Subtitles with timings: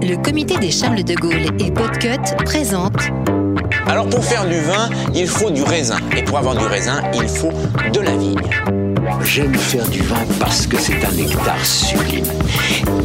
[0.00, 3.00] Le comité des Charles de Gaulle et Podcut présente
[3.86, 5.96] Alors pour faire du vin, il faut du raisin.
[6.16, 7.52] Et pour avoir du raisin, il faut
[7.92, 8.40] de la vigne.
[9.24, 12.24] J'aime faire du vin parce que c'est un nectar sublime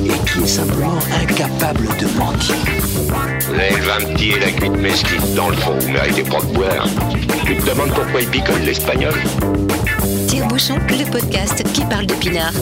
[0.05, 2.55] et qui est simplement incapable de mentir.
[3.55, 6.87] Lève un petit et la cuite mesquite dans le fond, vous méritez pas de boire.
[7.45, 9.13] Tu te demandes pourquoi il picole l'espagnol?
[10.27, 12.53] Tire-bouchon, le podcast qui parle de pinard.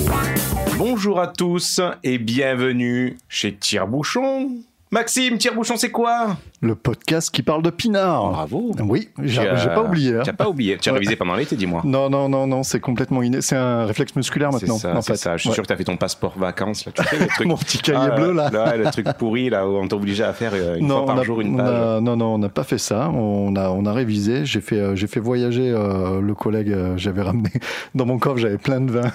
[0.83, 4.49] Bonjour à tous et bienvenue chez Tire-Bouchon.
[4.89, 6.37] Maxime, Tire-Bouchon, c'est quoi?
[6.63, 8.29] Le podcast qui parle de pinard.
[8.29, 8.71] Bravo.
[8.83, 10.15] Oui, j'ai pas oublié.
[10.17, 10.21] hein.
[10.23, 10.77] Tu n'as pas oublié.
[10.79, 10.99] Tu as Ouais.
[10.99, 11.81] révisé pendant l'été, dis-moi.
[11.83, 13.41] Non, non, non, non, c'est complètement inné.
[13.41, 14.77] C'est un réflexe musculaire C'est maintenant.
[14.77, 15.17] ça, en c'est fait.
[15.17, 15.37] ça.
[15.37, 15.55] Je suis Ouais.
[15.55, 16.85] sûr que tu as fait ton passeport vacances.
[16.85, 17.47] Là, tu sais, le truc.
[17.47, 18.51] Mon petit cahier Ah, bleu là.
[18.51, 21.19] ouais, le truc pourri là où on t'obligeait à faire euh, une non, fois par
[21.19, 21.67] a- jour une page.
[21.67, 23.09] a- non, non, on n'a pas fait ça.
[23.09, 24.45] On a, on a révisé.
[24.45, 26.71] J'ai fait, euh, j'ai fait voyager euh, le collègue.
[26.97, 27.49] j'avais ramené
[27.95, 29.09] dans mon coffre, j'avais plein de vin.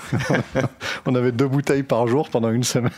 [1.06, 2.91] on avait deux bouteilles par jour pendant une semaine,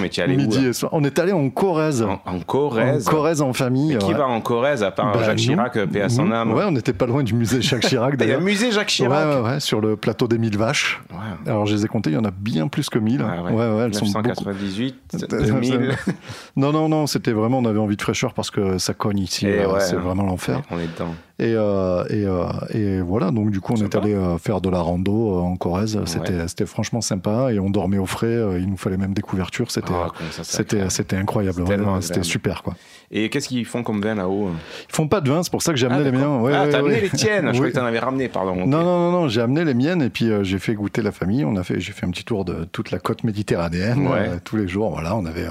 [0.00, 0.92] mais tu allé midi là et soir.
[0.94, 2.02] On est allé en Corrèze.
[2.02, 3.08] en, en Corrèze.
[3.08, 3.71] En Corrèze en famille.
[3.72, 5.42] Mais qui va en Corrèze à part Bah, Jacques nous.
[5.44, 8.14] Chirac, euh, paix à son âme Ouais, on n'était pas loin du musée Jacques Chirac
[8.14, 8.40] Il y a d'ailleurs.
[8.40, 9.26] musée Jacques Chirac.
[9.26, 11.00] Ouais, ouais, ouais, sur le plateau des mille vaches.
[11.10, 11.50] Ouais.
[11.50, 13.22] Alors, je les ai comptés, il y en a bien plus que 1000.
[13.22, 14.18] Ouais, Ouais, elles sont beaucoup.
[14.18, 14.96] 1998,
[15.30, 15.96] 2000.
[16.56, 19.46] Non, non, non, c'était vraiment, on avait envie de fraîcheur parce que ça cogne ici.
[19.46, 20.60] Euh, ouais, c'est vraiment l'enfer.
[20.70, 21.14] On est dedans.
[21.42, 24.70] Et, euh, et, euh, et voilà, donc du coup, on est allé euh, faire de
[24.70, 25.98] la rando en Corrèze.
[26.04, 28.38] C'était, franchement sympa et on dormait au frais.
[28.60, 29.72] il nous fallait même des couvertures.
[29.72, 31.62] C'était, Ah, c'était, incroyable.
[31.62, 32.74] Ouais, c'était super, quoi.
[33.10, 34.50] Et qu'est-ce qu'ils font comme vin là-haut
[34.88, 36.38] Ils font pas de vin, c'est pour ça que j'ai amené Ah, les miens.
[36.38, 38.54] Ouais, ah, t'as amené les tiennes Je croyais que t'en avais ramené, pardon.
[38.54, 41.12] Non, non, non, non, j'ai amené les miennes et puis euh, j'ai fait goûter la
[41.12, 41.44] famille.
[41.44, 44.08] On a fait, j'ai fait un petit tour de toute la côte méditerranéenne
[44.44, 44.92] tous les jours.
[44.92, 45.46] Voilà, on avait,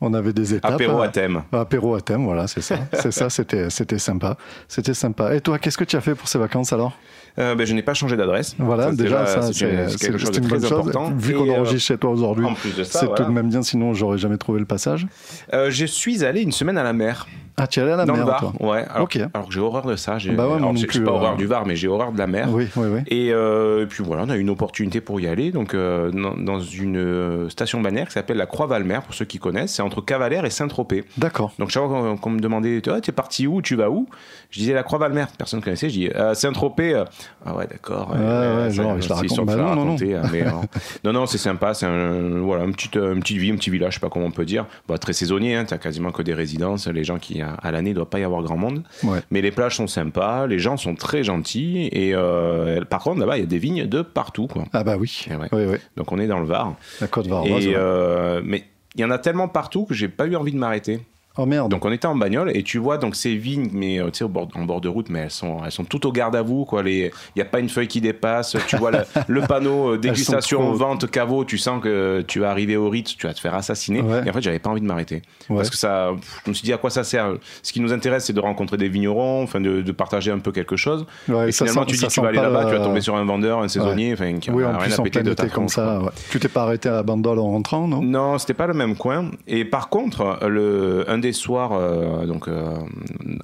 [0.00, 0.72] on avait des étapes.
[0.72, 1.42] Apéro euh, à thème.
[1.52, 2.78] Apéro à thème, voilà, c'est ça.
[2.92, 4.36] c'est ça, c'était, c'était sympa.
[4.68, 5.34] C'était sympa.
[5.34, 6.92] Et toi, qu'est-ce que tu as fait pour ces vacances alors?
[7.38, 8.56] Euh, ben, je n'ai pas changé d'adresse.
[8.58, 10.92] Voilà, déjà, ça, c'est quelque chose de très bonne chose.
[11.16, 12.46] Vu qu'on euh, enregistre chez toi aujourd'hui,
[12.82, 13.14] c'est voilà.
[13.14, 15.06] tout de même bien, sinon j'aurais jamais trouvé le passage.
[15.52, 17.28] Euh, je suis allé une semaine à la mer.
[17.58, 18.40] Ah, tu allé à la dans mer, le Var.
[18.40, 18.84] toi Ouais.
[18.88, 19.16] Alors, Ok.
[19.34, 20.18] alors que j'ai horreur de ça.
[20.18, 22.26] J'ai, Bah ouais, alors, plus, pas euh, horreur du Var, mais j'ai horreur de la
[22.26, 22.48] mer.
[22.50, 23.00] Oui, oui, oui.
[23.08, 26.10] Et, euh, et puis voilà, on a eu une opportunité pour y aller, donc euh,
[26.10, 29.82] dans, dans une euh, station balnéaire qui s'appelle la Croix-Valmer, pour ceux qui connaissent, c'est
[29.82, 31.04] entre Cavalère et Saint-Tropez.
[31.16, 31.52] D'accord.
[31.58, 34.08] Donc chaque fois qu'on me demandait, tu es parti où, tu vas où?
[34.50, 37.04] Je disais la Croix-Valmer, personne ne connaissait, je dis euh, Saint-Tropez, euh,
[37.44, 39.46] ah ouais d'accord, Ouais, genre, je la raconte.
[39.46, 39.82] Bah non, non, non.
[39.96, 40.50] raconter, mais, euh,
[41.04, 43.70] non, non, c'est sympa, c'est un, voilà, une petite, euh, une petite ville, un petit
[43.70, 46.22] village, je sais pas comment on peut dire, bah, très saisonnier, hein, tu quasiment que
[46.22, 48.82] des résidences, les gens qui, à, à l'année, il doit pas y avoir grand monde,
[49.04, 49.20] Ouais.
[49.30, 53.36] mais les plages sont sympas, les gens sont très gentils, et euh, par contre là-bas,
[53.36, 54.64] il y a des vignes de partout, quoi.
[54.72, 55.26] Ah bah oui.
[55.30, 55.48] Eh ouais.
[55.52, 55.76] Oui, oui.
[55.96, 56.74] Donc on est dans le Var.
[57.00, 57.26] La côte.
[57.26, 57.72] Et, ouais.
[57.74, 58.64] euh, mais
[58.94, 61.00] il y en a tellement partout que j'ai pas eu envie de m'arrêter.
[61.40, 61.70] Oh merde.
[61.70, 64.24] Donc on était en bagnole et tu vois donc ces vignes mais euh, tu sais
[64.24, 66.42] au bord, en bord de route mais elles sont elles sont toutes au garde à
[66.42, 69.40] vous quoi les il y a pas une feuille qui dépasse tu vois la- le
[69.42, 73.26] panneau euh, dégustation trop- vente caveau tu sens que tu vas arriver au rite tu
[73.26, 74.22] vas te faire assassiner Ouais.
[74.26, 75.56] et en fait j'avais pas envie de m'arrêter Ouais.
[75.56, 76.10] parce que ça
[76.44, 77.32] je me suis dit à quoi ça sert?
[77.62, 80.52] Ce qui nous intéresse c'est de rencontrer des vignerons enfin de, de partager un peu
[80.52, 82.84] quelque chose Ouais, et finalement sent- tu dis tu vas aller là-bas tu vas le-
[82.84, 85.34] tomber sur un vendeur un saisonnier enfin qui oui, a en rien à péter de
[85.34, 86.00] ta comme ça.
[86.30, 88.02] Tu t'es pas arrêté à la bandole en rentrant, non?
[88.02, 89.30] Non, c'était pas le même coin.
[89.46, 92.74] Et par contre, le, un des soirs, euh, donc euh,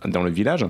[0.04, 0.66] dans le village,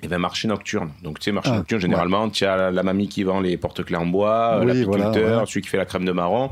[0.00, 0.90] il y avait un marché nocturne.
[1.02, 3.56] Donc, tu sais, marché Ah, nocturne, généralement, tu as la, la mamie qui vend les
[3.56, 5.46] porte-clés en bois, Oui, l'apiculteur, voilà, ouais.
[5.46, 6.50] celui qui fait la crème de marron.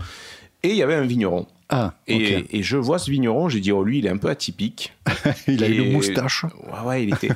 [0.62, 1.46] Et il y avait un vigneron.
[1.70, 4.92] Ah, Et, je vois ce vigneron, j'ai dit, oh, lui, il est un peu atypique.
[5.48, 6.44] Il a Et- une moustache.
[6.44, 7.28] Ouais, ouais, il était.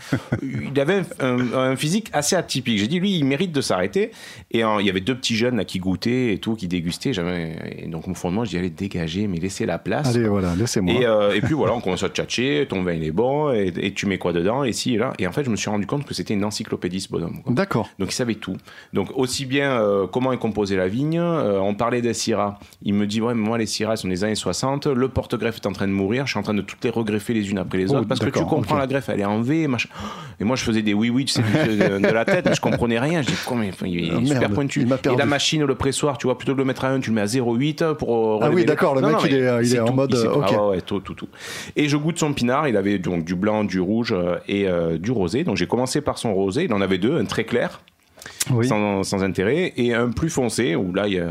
[0.43, 2.78] il avait un, un- un physique assez atypique.
[2.78, 4.11] J'ai dit, lui, il mérite de s'arrêter.
[4.50, 7.12] Et il y avait deux petits jeunes là qui goûtaient et tout, qui dégustaient.
[7.78, 10.09] Et donc, mon fondement, je dis, allez, dégagez, mais laissez la place.
[10.15, 10.94] Allez, voilà, laissez-moi.
[10.94, 13.72] Et, euh, et puis voilà, on commence à tchatcher, ton vin il est bon, et,
[13.77, 15.12] et tu mets quoi dedans, et si, et là.
[15.19, 17.41] Et en fait, je me suis rendu compte que c'était une encyclopédie ce bonhomme.
[17.49, 17.88] D'accord.
[17.99, 18.56] Donc il savait tout.
[18.94, 22.59] Donc aussi bien euh, comment est composée la vigne, euh, on parlait des syrahs.
[22.83, 25.67] Il me dit, ouais, mais moi les syrahs sont des années 60, le porte-greffe est
[25.67, 27.79] en train de mourir, je suis en train de toutes les regreffer les unes après
[27.79, 29.89] les Oh, autres, parce que tu comprends la greffe, elle est en V, machin.
[30.41, 33.23] Et moi je faisais des oui-oui, tu sais, de, la tête, mais je comprenais rien.
[33.23, 34.83] Je dis, comment il est Ah, super merde, pointu.
[34.83, 37.01] il Et la machine, le pressoir, tu vois, plutôt que de le mettre à 1,
[37.01, 39.23] tu le mets à 0,8 pour euh, Ah oui, les- d'accord, le Non, mec, non,
[39.27, 40.39] il mais est, il est en tout, mode, sait euh, tout.
[40.41, 40.47] ok.
[40.53, 41.29] Ah ouais, tout, tout, tout.
[41.76, 42.69] Et je goûte son pinard.
[42.69, 45.44] Il avait donc du blanc, du rouge euh, et euh, du rosé.
[45.44, 46.64] Donc j'ai commencé par son rosé.
[46.64, 47.81] Il en avait deux, un très clair,
[48.50, 48.66] Oui.
[48.66, 51.22] sans, sans intérêt, et un plus foncé où là il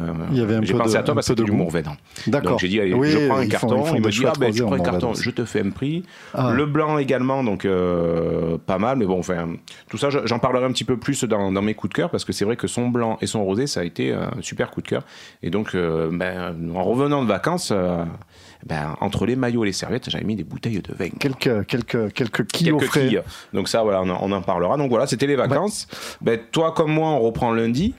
[0.63, 1.57] j'ai pensé de- à toi parce que du goût.
[1.57, 1.91] Mourvedon.
[2.27, 2.59] D'accord.
[2.59, 3.83] J'ai dit allez, Oui, je prends un carton.
[3.83, 5.61] font il me dit ah ben rosés tu en prends un carton, je te fais
[5.65, 6.03] un prix.
[6.33, 6.51] Ah.
[6.55, 9.47] Le blanc également, donc euh, pas mal, mais bon enfin
[9.89, 12.09] tout ça je- j'en parlerai un petit peu plus dans, dans mes coups de cœur
[12.09, 14.69] parce que c'est vrai que son blanc et son rosé ça a été un super
[14.71, 15.03] coup de cœur.
[15.43, 17.69] Et donc euh, ben, en revenant de vacances.
[17.71, 18.03] euh,
[18.65, 21.09] ben, entre les maillots et les serviettes, j'avais mis des bouteilles de vin.
[21.19, 23.23] Quelques, quelques, quelques kilos Quelques frais.
[23.53, 24.77] Donc ça, voilà, on en, on en parlera.
[24.77, 25.87] Donc voilà, c'était les vacances.
[26.21, 27.93] Ben, toi comme moi, on reprend lundi.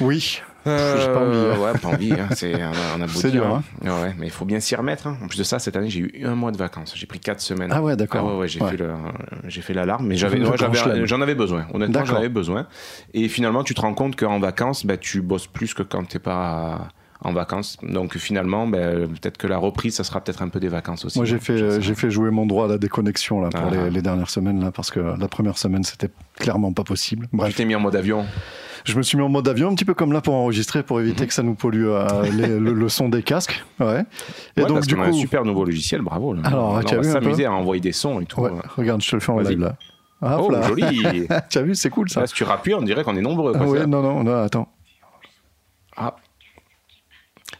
[0.00, 0.40] Oui.
[0.66, 1.58] J'ai pas envie, hein.
[1.60, 2.12] Ouais, pas envie.
[2.12, 2.28] hein.
[2.34, 3.62] C'est, on a, on a beau C'est dire, dur, hein.
[3.82, 5.06] Ouais, ouais, mais il faut bien s'y remettre.
[5.06, 5.16] hein.
[5.24, 6.92] En plus de ça, cette année, j'ai eu un mois de vacances.
[6.94, 7.70] J'ai pris quatre semaines.
[7.72, 8.20] Ah ouais, d'accord.
[8.28, 8.72] Ah ouais, ouais, j'ai Ouais.
[8.72, 8.92] fait le,
[9.46, 10.40] j'ai fait l'alarme, mais j'avais,
[11.06, 11.66] j'en avais besoin.
[11.72, 12.66] Honnêtement, j'en avais besoin.
[13.14, 16.18] Et finalement, tu te rends compte qu'en vacances, bah, tu bosses plus que quand t'es
[16.18, 16.88] pas
[17.20, 17.76] en vacances.
[17.82, 21.18] Donc finalement, bah, peut-être que la reprise, ça sera peut-être un peu des vacances aussi.
[21.18, 21.80] Moi, j'ai fait, pas.
[21.80, 23.70] j'ai fait jouer mon droit à la déconnexion là, pour Ah.
[23.74, 27.26] les, les dernières semaines, là, parce que la première semaine, c'était clairement pas possible.
[27.30, 28.24] Tu Bref, t'es mis en mode avion?
[28.84, 31.00] je me suis mis en mode avion, un petit peu comme là pour enregistrer, pour
[31.00, 33.62] éviter que ça nous pollue euh, les- le, le son des casques.
[33.80, 34.04] Ouais.
[34.56, 36.32] Et Ouais, donc, parce du coup, a un super nouveau logiciel, bravo.
[36.34, 36.42] là.
[36.44, 38.40] Alors, tu on va peu s'amuser à envoyer des sons et tout.
[38.40, 39.74] Ouais, regarde, je te le fais en live là.
[40.22, 40.62] Hop Oh, là.
[40.66, 41.26] joli.
[41.50, 42.20] tu as vu, c'est cool ça.
[42.20, 43.52] Là, si tu rappuies, on dirait qu'on est nombreux.
[43.54, 43.86] Ah quoi, ouais, ça.
[43.86, 44.68] non, non, non, attends.
[45.96, 46.14] Ah.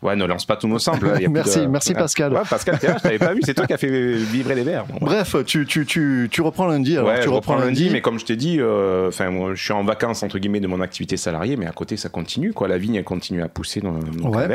[0.03, 1.11] Ouais, ne lance pas tous nos samples.
[1.15, 1.93] plus Merci, de- merci.
[1.95, 2.33] Pascal.
[2.33, 4.87] Ouais, Pascal, je t'avais pas vu, c'est toi qui as fait vibrer les verres.
[4.87, 4.99] Bon.
[5.05, 6.97] Bref, tu, tu, tu, tu reprends lundi.
[6.97, 9.73] Alors, ouais, tu je reprends lundi, mais comme je t'ai dit, euh, moi, je suis
[9.73, 12.69] en vacances entre guillemets de mon activité salariée, mais à côté ça continue, quoi.
[12.69, 14.47] La vigne elle continue à pousser dans nos Ouais.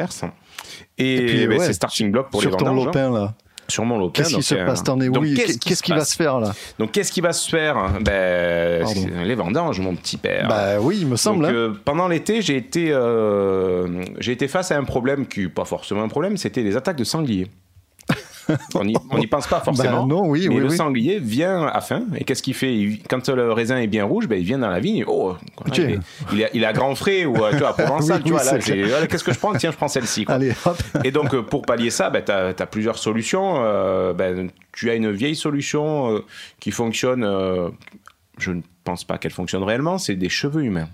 [0.98, 2.82] Et, Et ouais, c'est starting block pour sur les ton vendanges.
[2.84, 2.86] hein.
[2.86, 3.34] lopin là.
[3.68, 4.24] Sur mon lopin.
[4.24, 7.12] Qu'est-ce qui se euh, passe donc, Oui, Qu'est-ce qui va se faire là Donc qu'est-ce
[7.12, 9.02] qui va se faire Ben, Pardon.
[9.02, 10.48] c'est les vendanges, mon petit père.
[10.48, 11.44] Bah oui, il me semble.
[11.44, 11.56] Donc, hein.
[11.56, 16.04] euh, pendant l'été, j'ai été, euh, j'ai été face à un problème qui, pas forcément
[16.04, 17.48] un problème, c'était les attaques de sangliers.
[18.76, 20.02] on n'y pense pas forcément.
[20.02, 20.76] Bah non, oui, mais oui, le oui.
[20.78, 22.06] sanglier vient à faim.
[22.18, 22.74] Et qu'est-ce qu'il fait?
[22.76, 25.04] Il- Quand le raisin est bien rouge, ben, il vient dans la vigne.
[25.08, 25.36] Oh,
[25.66, 25.82] Ok.
[26.32, 28.18] il, est, à grand frais ou tu vois, à Provençal.
[28.24, 29.54] Oui, tu oui, vois, là, c'est j'ai- voilà, qu'est-ce que je prends?
[29.54, 30.26] Tiens, je prends celle-ci.
[31.04, 33.56] Et donc, euh, pour pallier ça, ben, tu as, plusieurs solutions.
[33.64, 36.20] Euh, ben, tu as une vieille solution euh,
[36.60, 37.70] qui fonctionne, euh,
[38.38, 40.90] je ne pense pas qu'elle fonctionne réellement, c'est des cheveux humains.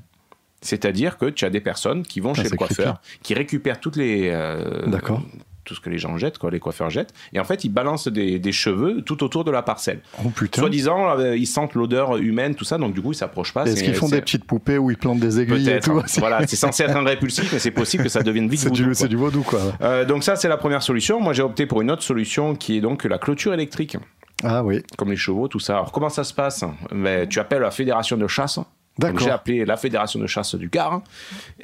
[0.62, 3.96] C'est-à-dire que tu as des personnes qui vont Ah, chez le coiffeur, qui récupèrent toutes
[3.96, 5.22] les, euh, D'accord.
[5.66, 8.08] Tout ce que les gens jettent, quoi, les coiffeurs jettent, et en fait, ils balancent
[8.08, 10.02] des, des cheveux tout autour de la parcelle.
[10.24, 10.62] Oh putain.
[10.62, 13.66] Soi-disant, euh, ils sentent l'odeur humaine, tout ça, donc du coup, ils s'approchent pas.
[13.66, 16.56] Est-ce qu'ils font des petites poupées où ils plantent des aiguilles et tout Voilà, c'est
[16.56, 19.44] censé être un répulsif, mais c'est possible que ça devienne vite voodoo, c'est du vaudou
[19.44, 19.60] quoi.
[19.82, 21.20] Euh, donc ça, c'est la première solution.
[21.20, 23.98] Moi, j'ai opté pour une autre solution qui est donc la clôture électrique,
[24.44, 25.74] Ah oui, comme les chevaux, tout ça.
[25.76, 26.64] Alors, comment ça se passe?
[26.92, 28.60] Ben, Tu appelles la fédération de chasse.
[28.98, 29.20] Donc.
[29.20, 31.02] J'ai appelé la fédération de chasse du Gard.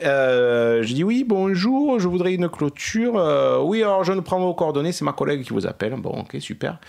[0.03, 3.17] Euh, je dis oui, bonjour, je voudrais une clôture.
[3.17, 5.95] Euh, oui, alors je ne prends vos coordonnées, c'est ma collègue qui vous appelle.
[5.97, 6.79] Bon, ok, super.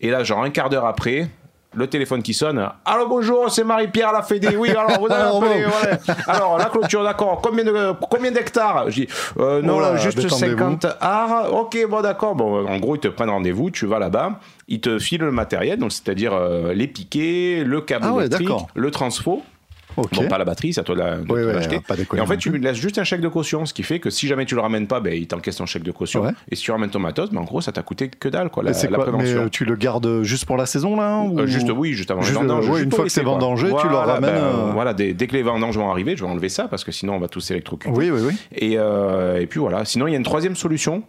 [0.00, 1.28] Et là, genre un quart d'heure après,
[1.74, 2.68] le téléphone qui sonne.
[2.84, 4.56] Allô, bonjour, c'est Marie-Pierre la Fédé.
[4.56, 5.64] Oui, alors vous avez Alors, appelé.
[5.64, 5.98] voilà.
[6.28, 7.40] Alors, la clôture, d'accord.
[7.42, 8.88] Combien de- combien d'hectares?
[8.90, 9.08] Je dis
[9.38, 10.56] euh, non, Oh là, juste détendez-vous.
[10.58, 11.52] 50 arts.
[11.52, 12.34] Ok, bon, d'accord.
[12.36, 14.38] Bon, en gros, ils te prennent rendez-vous, tu vas là-bas,
[14.68, 18.48] ils te filent le matériel, donc c'est-à-dire euh, les piquets, le câble Ah ouais, électrique,
[18.74, 19.42] le transfo.
[19.96, 20.14] Ok.
[20.14, 21.40] Bon, pas la batterie, c'est à toi de la- Oui,
[21.86, 23.82] pas Et en fait, non tu lui laisses juste un chèque de caution, ce qui
[23.82, 26.22] fait que si jamais tu le ramènes pas, ben, il t'encaisse ton chèque de caution.
[26.22, 26.30] Ouais.
[26.50, 28.62] Et si tu ramènes ton matos, ben, en gros, ça t'a coûté que dalle, quoi,
[28.62, 29.38] la, la quoi Mais prévention.
[29.44, 32.22] euh, tu le gardes juste pour la saison là ou- Euh, juste oui, juste avant
[32.22, 32.68] Juste, les vendanges.
[32.68, 35.26] ouais, juste une fois que c'est vendangé, tu leur ramènes, ben, euh, Voilà, dès, dès
[35.26, 37.40] que les vendanges vont arriver, je vais enlever ça parce que sinon on va tous
[37.40, 37.92] s'électrocuter.
[37.94, 38.36] Oui, oui, oui.
[38.54, 39.84] Et, et puis voilà.
[39.84, 41.02] Sinon, il y a une troisième solution.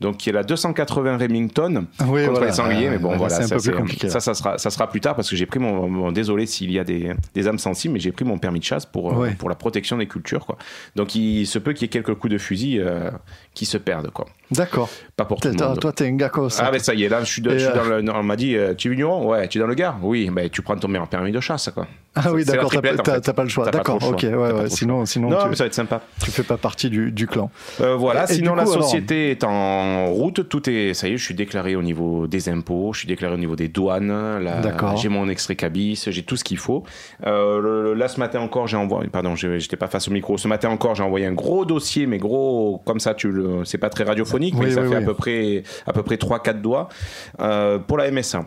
[0.00, 2.46] Donc, qui est la 280 Remington Oui, contre voilà.
[2.46, 2.88] les sangliers.
[2.88, 4.88] Mais bon, Ouais, voilà, c'est un ça, peu plus compliqué, Ça, ça sera, ça sera
[4.88, 7.58] plus tard parce que j'ai pris mon, mon- désolé s'il y a des, des âmes
[7.58, 9.34] sensibles, mais j'ai pris mon permis de chasse pour, euh, Ouais.
[9.34, 10.56] pour la protection des cultures, quoi.
[10.94, 13.10] Donc, il se peut qu'il y ait quelques coups de fusil euh,
[13.54, 14.26] qui se perdent, quoi.
[14.52, 14.88] D'accord.
[15.16, 15.80] Pas pour tout le Toi, monde.
[15.80, 16.66] toi, t'es un gars comme ça.
[16.66, 18.18] Ah ben ça y est, là je suis, de- je suis euh, dans le...
[18.20, 20.62] On m'a dit, tu es vigneron Ouais, tu es dans le Gard Oui, ben tu
[20.62, 21.86] prends ton meilleur permis de chasse quoi.
[22.24, 23.20] Ah oui, d'accord, t'as pas- en t'as fait.
[23.20, 23.70] t'as pas le choix.
[23.70, 24.68] D'accord, ok, ouais, ouais.
[24.68, 26.00] Sinon, sinon Non, tu, mais ça va être sympa.
[26.22, 27.50] tu fais pas partie du, du clan.
[27.80, 31.16] Euh, voilà, Et- sinon la alors- société est en route, tout est, ça y est,
[31.16, 34.12] je suis déclaré au niveau des impôts, je suis déclaré au niveau des douanes,
[34.96, 36.82] j'ai mon extrait cabis, j'ai tout ce qu'il faut.
[37.26, 40.48] Euh, le- là ce matin encore, j'ai envoyé, pardon, j'étais pas face au micro, ce
[40.48, 43.90] matin encore, j'ai envoyé un gros dossier, mais gros, comme ça, tu le, c'est pas
[43.90, 45.02] très radiophonique, mais Oui, ça oui, fait oui.
[45.02, 46.88] à peu près, à peu près 3-4 doigts,
[47.40, 48.44] euh, pour la MSA.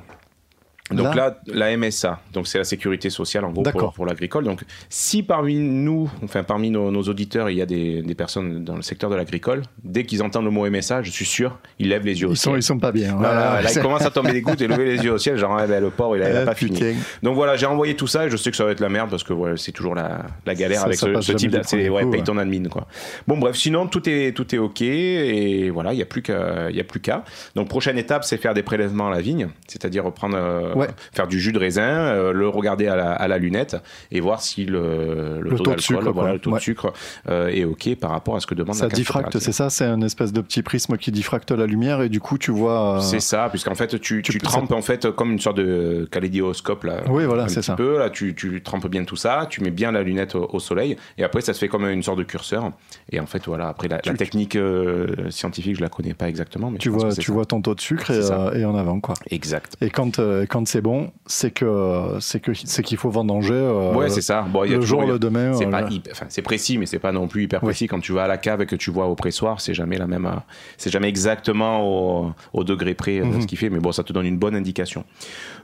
[0.95, 4.43] Donc là, la MSA, donc c'est la sécurité sociale en gros pour, pour l'agricole.
[4.43, 8.63] Donc si parmi nous, enfin parmi nos, nos auditeurs, il y a des, des personnes
[8.63, 11.89] dans le secteur de l'agricole, dès qu'ils entendent le mot MSA, je suis sûr, ils
[11.89, 12.59] lèvent les yeux au Ils sont, ciel.
[12.59, 13.15] ils sont pas bien.
[13.15, 13.61] Voilà, Voilà.
[13.61, 15.67] là, il commence à tomber des gouttes et lever les yeux au ciel, genre, ah,
[15.67, 16.77] ben, le pauvre, il a, il a Eh, pas fini.
[16.79, 16.95] putain.
[17.23, 19.09] Donc voilà, j'ai envoyé tout ça et je sais que ça va être la merde
[19.09, 21.89] parce que voilà, c'est toujours la, la galère Ça- avec ça ce, ce type c'est-
[21.89, 22.23] Ouais, paye ouais.
[22.23, 22.87] ton admin, quoi.
[23.27, 26.69] Bon, bref, sinon, tout est, tout est OK et voilà, il n'y a plus qu'à.
[26.69, 27.23] il y a plus qu'à.
[27.55, 30.89] Donc, prochaine étape, c'est faire des prélèvements à la vigne, c'est-à-dire reprendre, euh, Ouais.
[31.13, 33.75] faire du jus de raisin, euh, le regarder à la, à la lunette
[34.11, 36.57] et voir si le, le Le taux taux de sucre, voilà, le taux Ouais.
[36.57, 36.93] de sucre
[37.29, 39.85] euh, est OK par rapport à ce que demande Ça la diffracte, c'est ça C'est
[39.85, 42.97] un espèce de petit prisme qui diffracte la lumière et du coup tu vois.
[42.97, 46.07] euh, C'est ça, puisqu'en fait, tu, tu, peux- trempes en fait comme une sorte de
[46.11, 46.97] kaléidoscope là.
[47.09, 47.75] Oui, voilà, c'est ça.
[47.75, 47.97] peu.
[47.99, 50.95] Là, tu, tu trempes bien tout ça, tu mets bien la lunette au, au soleil,
[51.17, 52.71] et après, ça se fait comme une sorte de curseur.
[53.11, 53.67] Et en fait, voilà.
[53.67, 57.11] Après, la, la Tu- technique euh, scientifique, je la connais pas exactement, mais Tu vois,
[57.13, 57.31] tu ça.
[57.33, 59.15] vois ton taux de sucre et, euh, et en avant quoi.
[59.29, 59.75] Exact.
[59.81, 63.53] Et quand, euh, quand c'est bon, c'est que c'est que c'est qu'il faut vendanger.
[63.53, 64.45] euh, Ouais, c'est ça.
[64.49, 65.51] Bon, y a le jour, le demain.
[65.53, 65.87] C'est euh, pas là.
[65.89, 67.67] hyper- enfin, c'est précis, mais c'est pas non plus hyper Oui.
[67.71, 67.87] précis.
[67.87, 70.07] Quand tu vas à la cave et que tu vois au pressoir, c'est jamais la
[70.07, 70.39] même, euh,
[70.77, 73.41] c'est jamais exactement au, au degré près Mhm.
[73.41, 75.03] ce qu'il fait, mais bon, ça te donne une bonne indication.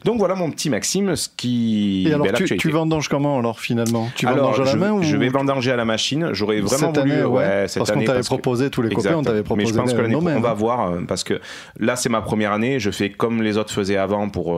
[0.03, 2.05] Donc voilà mon petit Maxime, ce qui.
[2.09, 4.09] Et alors, ben, tu, vendanges comment alors finalement?
[4.15, 6.31] Tu Alors, vendanges à la je, main ou je vais vendanger à la machine.
[6.33, 9.15] J'aurais vraiment cette voulu, année, ouais, ouais, cette parce qu'on t'avait proposé tous les copains,
[9.15, 10.53] on t'avait Mais proposé je pense que l'année on va hein.
[10.53, 11.39] voir parce que
[11.79, 12.79] là, c'est ma première année.
[12.81, 14.53] Je fais comme les autres faisaient avant pour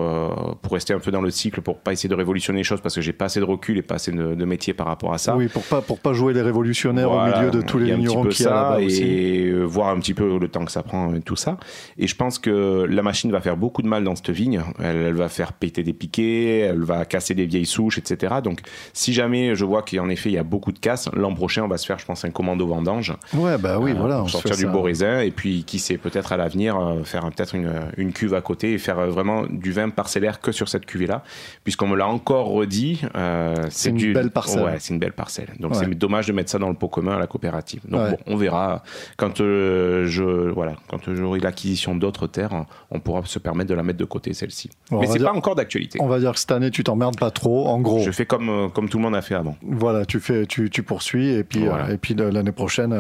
[0.62, 2.95] pour rester un peu dans le cycle, pour pas essayer de révolutionner les choses parce
[2.95, 5.17] que j'ai pas assez de recul et pas assez de, de métier par rapport à
[5.17, 5.36] ça.
[5.36, 7.95] Oui, pour pas pour pas jouer les révolutionnaires Voilà, au milieu de tous les a
[7.98, 9.03] y a ça, là-bas aussi.
[9.03, 11.57] et euh, voir un petit peu le temps que ça prend et tout ça.
[11.98, 14.62] Et je pense que la machine va faire beaucoup de mal dans cette vigne.
[14.79, 18.36] Elle, elle va faire péter des piquets, elle va casser des vieilles souches, etc.
[18.43, 18.59] Donc,
[18.93, 21.67] si jamais je vois qu'en effet il y a beaucoup de casse, l'an prochain on
[21.67, 23.13] va se faire, je pense, un commando vendange.
[23.33, 24.24] Ouais, bah oui, Euh, voilà.
[24.24, 24.67] on sortir du ça.
[24.69, 28.33] beau raisin et puis qui sait peut-être à l'avenir euh, faire peut-être une, une cuve
[28.33, 31.23] à côté et faire euh, vraiment du vin parcellaire que sur cette cuvée là
[31.63, 34.63] puisqu'on me l'a encore redit euh, C'est une du- belle parcelle.
[34.63, 35.79] ouais c'est une belle parcelle donc Ouais.
[35.79, 38.11] c'est dommage de mettre ça dans le pot commun à la coopérative donc Ouais.
[38.11, 38.83] bon on verra
[39.17, 43.83] quand euh, je voilà quand j'aurai l'acquisition d'autres terres on pourra se permettre de la
[43.83, 46.39] mettre de côté celle-ci Bon, mais c'est dire- pas encore d'actualité On va dire que
[46.39, 47.67] cette année, tu t'emmerdes pas trop.
[47.67, 50.19] En gros, je fais comme euh, comme tout le monde a fait avant voilà, tu
[50.19, 51.91] fais, tu, tu poursuis et puis Voilà.
[51.91, 52.93] et puis l'année prochaine,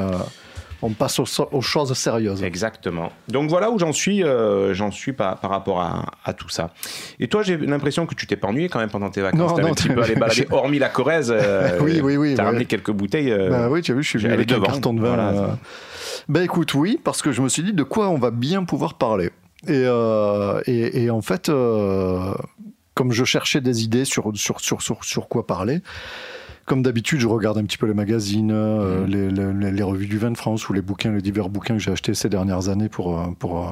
[0.81, 2.41] on passe aux, aux choses sérieuses.
[2.43, 3.11] Exactement.
[3.27, 6.71] Donc voilà où j'en suis, euh, j'en suis par, par rapport à, à tout ça.
[7.19, 9.51] Et toi, j'ai l'impression que tu t'es pas ennuyé quand même pendant tes vacances.
[9.51, 11.33] Non, non, un petit peu allé balader, hormis la Corrèze.
[11.35, 12.47] euh, Oui, oui, oui, T'as ouais.
[12.49, 13.31] ramené quelques bouteilles.
[13.31, 15.15] euh, Bah oui, tu as vu, je suis venu avec un carton de vin.
[15.15, 15.57] Voilà.
[16.29, 18.93] Bah écoute, oui, parce que je me suis dit de quoi on va bien pouvoir
[18.93, 19.31] parler.
[19.67, 19.83] Et,
[20.65, 21.49] et, et en fait,
[22.93, 25.81] comme je cherchais des idées sur, sur, sur, sur, sur quoi parler,
[26.69, 29.07] comme d'habitude, je regarde un petit peu les magazines, euh, Mhm.
[29.07, 31.79] les, les- les revues du vin de France ou les bouquins, les divers bouquins que
[31.81, 33.71] j'ai achetés ces dernières années pour, euh, pour, euh,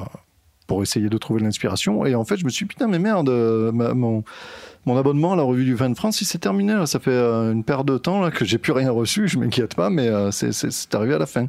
[0.66, 2.04] pour essayer de trouver l'inspiration.
[2.04, 3.30] Et en fait, je me suis dit, putain, mais merde,
[3.72, 4.24] ma- mon,
[4.84, 6.74] mon abonnement à la revue du vin de France, il s'est terminé.
[6.74, 6.86] là.
[6.86, 9.28] Ça fait euh, une paire de temps là, que j'ai plus rien reçu.
[9.28, 11.46] Je m'inquiète pas, mais euh, c'est arrivé à la fin.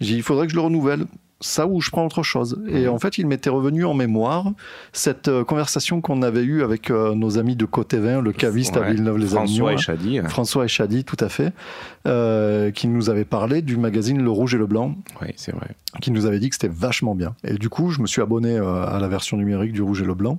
[0.00, 1.06] J'ai dit, il faudrait que je le renouvelle.
[1.42, 2.62] Ça ou je prends autre chose.
[2.68, 4.50] Et en fait, il m'était revenu en mémoire
[4.92, 8.76] cette euh, conversation qu'on avait eue avec euh, nos amis de Côté Vin, le caviste
[8.76, 8.92] à Ouais.
[8.92, 9.66] Villeneuve-les-Avignon.
[9.66, 10.20] François et Chadi.
[10.28, 11.52] François Echadi, tout à fait,
[12.06, 15.68] euh, qui nous avait parlé du magazine Le Rouge et le Blanc, Oui, c'est vrai.
[16.00, 17.34] qui nous avait dit que c'était vachement bien.
[17.44, 20.14] Et du coup, je me suis abonné à la version numérique du Rouge et le
[20.14, 20.38] Blanc.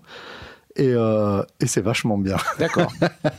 [0.76, 2.38] Et, euh, et c'est vachement bien.
[2.58, 2.92] D'accord.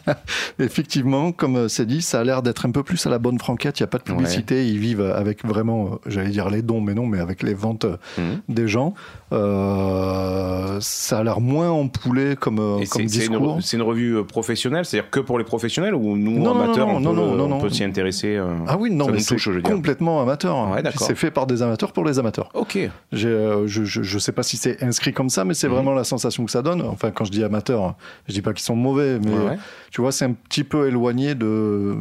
[0.61, 3.39] Effectivement, comme euh, c'est dit, ça a l'air d'être un peu plus à la bonne
[3.39, 3.81] franquette.
[3.81, 4.69] Il n'y a pas de publicité.
[4.69, 7.87] Ils vivent avec vraiment, euh, j'allais dire les dons, mais non, mais avec les ventes
[8.19, 8.41] Mhm.
[8.49, 8.95] des gens.
[9.33, 13.57] Euh, ça a l'air moins empoulé comme, Et comme c'est discours.
[13.57, 16.97] une, c'est une revue professionnelle, c'est-à-dire que pour les professionnels ou nous, Non, amateurs, non,
[16.97, 20.71] on non, peut, on s'y intéresser euh, Ah oui, non, mais c'est complètement amateur.
[20.71, 22.51] Ouais, c'est fait par des amateurs pour les amateurs.
[22.55, 22.79] Ok.
[23.13, 25.75] Je, je sais pas si c'est inscrit comme ça, mais c'est Mhm.
[25.75, 26.83] vraiment la sensation que ça donne.
[26.83, 27.97] Enfin, quand je dis amateur,
[28.29, 29.59] je dis pas qu'ils sont mauvais, mais Ouais, ouais.
[29.91, 31.97] tu vois, c'est un petit peu éloigné de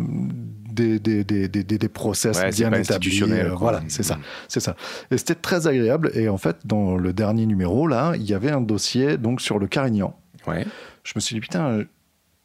[0.72, 3.22] des, des, des, des, des- process Ouais, bien établis.
[3.24, 3.54] Euh.
[3.56, 4.76] Voilà, c'est ça, c'est ça.
[5.12, 6.12] Et c'était très agréable.
[6.16, 9.60] Et en fait, dans le dernier numéro là, il y avait un dossier donc sur
[9.60, 10.16] le Carignan.
[10.48, 10.66] Ouais.
[11.04, 11.84] Je me suis dit putain.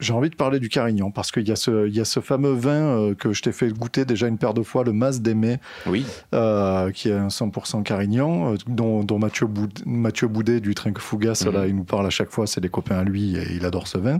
[0.01, 2.21] J'ai envie de parler du Carignan parce qu'il y, a ce- il y a ce
[2.21, 5.21] fameux vin euh, que je t'ai fait goûter déjà une paire de fois, le Mas
[5.21, 6.07] d'Aimé, Oui.
[6.35, 11.01] euh, qui est un 100% Carignan, euh, dont, dont Mathieu, Boud- Mathieu Boudet du Trinque
[11.01, 11.53] Fougas, Mhm.
[11.53, 13.89] là, il nous parle à chaque fois, c'est des copains à lui et il adore
[13.89, 14.19] ce vin.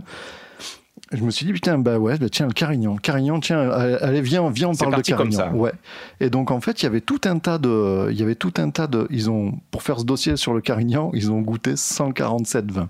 [1.13, 2.97] Je me suis dit, putain, bah ouais, bah tiens, le Carignan.
[2.97, 5.37] Carignan, tiens, allez, viens, viens, on parle de comme Carignan.
[5.37, 5.51] ça.
[5.53, 5.71] Ouais.
[6.19, 8.09] Et donc, en fait, il y avait tout un tas de.
[8.11, 9.07] Il y avait tout un tas de.
[9.09, 12.89] Ils ont, pour faire ce dossier sur le Carignan, ils ont goûté 147 vins.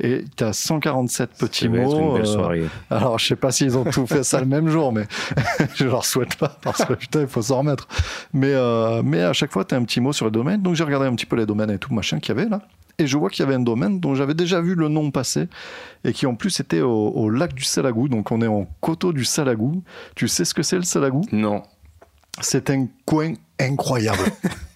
[0.00, 2.16] Et tu as 147 petits Ça va être une mots.
[2.16, 5.06] euh, alors, je sais pas s'ils ont tout fait ça le même jour, mais
[5.74, 7.88] je leur souhaite pas parce que putain, il faut s'en remettre.
[8.32, 10.62] Mais, euh, mais à chaque fois, tu as un petit mot sur le domaine.
[10.62, 12.62] Donc, j'ai regardé un petit peu les domaines et tout machin qu'il y avait là.
[13.00, 15.46] Et je vois qu'il y avait un domaine dont j'avais déjà vu le nom passer
[16.04, 18.08] et qui en plus était au, au lac du Salagou.
[18.08, 19.82] Donc, on est en coteau du Salagou.
[20.16, 21.22] Tu sais ce que c'est le Salagou?
[21.32, 21.62] Non.
[22.40, 24.18] C'est un coin incroyable.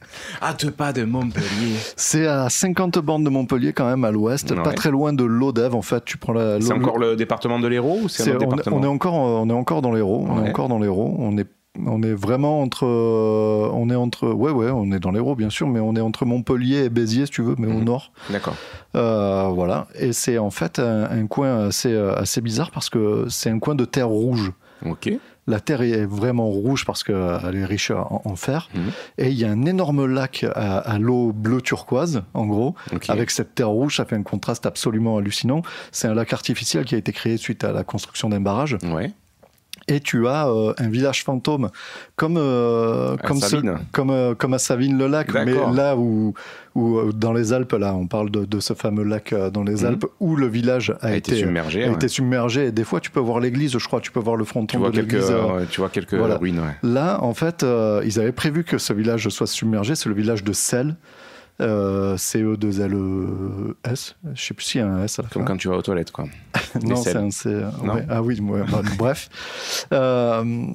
[0.42, 1.76] À deux pas de Montpellier.
[1.96, 4.62] c'est à 50 bornes de Montpellier quand même à l'ouest, Ouais.
[4.62, 6.04] pas très loin de l'Odève en fait.
[6.04, 6.60] Tu prends la.
[6.60, 8.86] C'est encore le département de l'Hérault ou c'est un C'est- autre on, département on est
[8.86, 10.26] encore, on est encore dans l'Hérault.
[10.28, 11.14] On est encore dans l'Hérault.
[11.18, 11.46] On est,
[11.86, 15.48] on est vraiment entre, euh, on est entre, ouais, ouais, on est dans l'Hérault bien
[15.50, 17.84] sûr, mais on est entre Montpellier et Béziers, si tu veux, mais au Mhm.
[17.84, 18.12] nord.
[18.30, 18.54] D'accord.
[18.96, 19.86] Euh, voilà.
[19.98, 23.58] Et c'est en fait un, un coin assez, euh, assez bizarre parce que c'est un
[23.58, 24.52] coin de terre rouge.
[24.84, 25.12] Ok.
[25.46, 28.68] La terre est vraiment rouge parce qu'elle est riche en, en fer.
[28.74, 28.82] Mhm.
[29.18, 32.74] Et il y a un énorme lac à, à l'eau bleu turquoise, en gros.
[33.08, 35.62] Avec cette terre rouge, ça fait un contraste absolument hallucinant.
[35.90, 38.76] C'est un lac artificiel qui a été créé suite à la construction d'un barrage.
[38.84, 39.12] Ouais.
[39.88, 41.68] Et tu as euh, un village fantôme
[42.16, 43.78] comme euh, À comme, ce- Savines.
[43.92, 46.34] comme, euh, comme à Savines-le-Lac, mais là où,
[46.74, 49.86] où dans les Alpes, là, on parle de, de ce fameux lac dans les Mhm.
[49.86, 51.84] Alpes où le village a, a été submergé.
[51.84, 51.94] a ouais.
[51.94, 52.66] été submergé.
[52.66, 54.78] Et des fois, tu peux voir l'église, je crois, tu peux voir le fronton Tu
[54.78, 55.32] vois de quelques, l'église.
[55.70, 56.36] tu vois quelques voilà.
[56.36, 56.60] ruines.
[56.60, 56.76] ouais.
[56.88, 57.64] Là, en fait,
[58.04, 59.94] ils avaient prévu que ce village soit submergé.
[59.94, 60.96] C'est le village de Celle.
[61.62, 64.16] Euh, C-E-2-L-E-S.
[64.26, 65.46] E Je sais plus s'il y a un S à la Comme fin.
[65.46, 66.26] quand tu vas aux toilettes, quoi.
[66.82, 67.48] Non, c'est un C.
[67.48, 68.04] euh, ouais.
[68.08, 69.28] Ah oui, ouais, bah, bref.
[69.92, 70.66] Euh,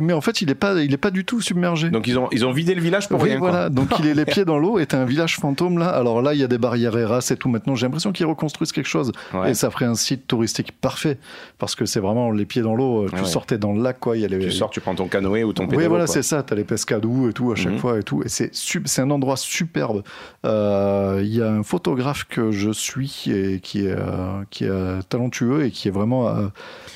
[0.00, 1.90] mais en fait, il n'est pas, il est pas du tout submergé.
[1.90, 3.38] Donc ils ont, ils ont vidé le village pour Oui, rien.
[3.38, 3.50] quoi.
[3.50, 3.68] voilà.
[3.68, 5.88] Donc il est les pieds dans l'eau et t'as un village fantôme là.
[5.90, 7.48] Alors là, il y a des barrières Eras et tout.
[7.50, 9.50] Maintenant, j'ai l'impression qu'ils reconstruisent quelque chose Ouais.
[9.50, 11.18] et ça ferait un site touristique parfait
[11.58, 13.06] parce que c'est vraiment les pieds dans l'eau.
[13.08, 13.26] Tu Ouais, ouais.
[13.26, 14.16] sortais dans le lac quoi.
[14.16, 15.82] Il y a les, Tu sors, tu prends ton canoë ou ton pédalo.
[15.82, 16.42] oui, voilà, c'est ça.
[16.42, 17.78] T'as les pescadous et tout à chaque Mhm.
[17.78, 18.22] fois et tout.
[18.24, 20.02] Et c'est sub- c'est un endroit superbe.
[20.46, 24.68] Euh, Il y a un photographe que je suis et qui est euh, qui est
[24.70, 26.46] euh, talentueux et qui est vraiment euh,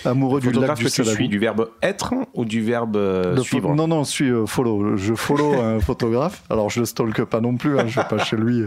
[0.05, 3.35] amoureux du lac Photographe du que tu suis, du verbe être ou du verbe euh,
[3.35, 4.97] Le fo- suivre Non, non, je suis euh, follow.
[4.97, 6.43] Je follow un photographe.
[6.51, 7.79] Alors, je le stalke pas non plus.
[7.79, 8.65] Hein, je vais pas chez lui.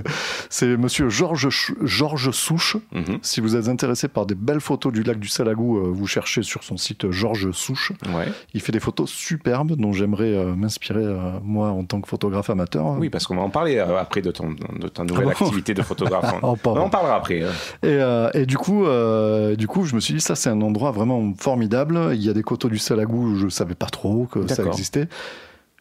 [0.49, 1.47] C'est monsieur Georges
[1.81, 2.77] Georges Souche.
[2.91, 3.19] Mhm.
[3.21, 6.41] Si vous êtes intéressé par des belles photos du lac du Salagou, euh, vous cherchez
[6.43, 7.93] sur son site euh, Georges Souche.
[8.15, 8.27] Ouais.
[8.53, 12.49] Il fait des photos superbes dont j'aimerais euh, m'inspirer, euh, moi, en tant que photographe
[12.49, 12.85] amateur.
[12.99, 14.49] Oui, parce qu'on va en parler euh, après de, ton,
[14.79, 16.33] de ta nouvelle Ah activité de photographe.
[16.41, 17.43] Oh, on en parlera après.
[17.43, 17.49] hein.
[17.83, 20.61] Et, euh, et du coup, euh, du coup, je me suis dit ça, c'est un
[20.61, 22.09] endroit vraiment formidable.
[22.13, 25.07] Il y a des coteaux du Salagou, je savais pas trop que ça existait.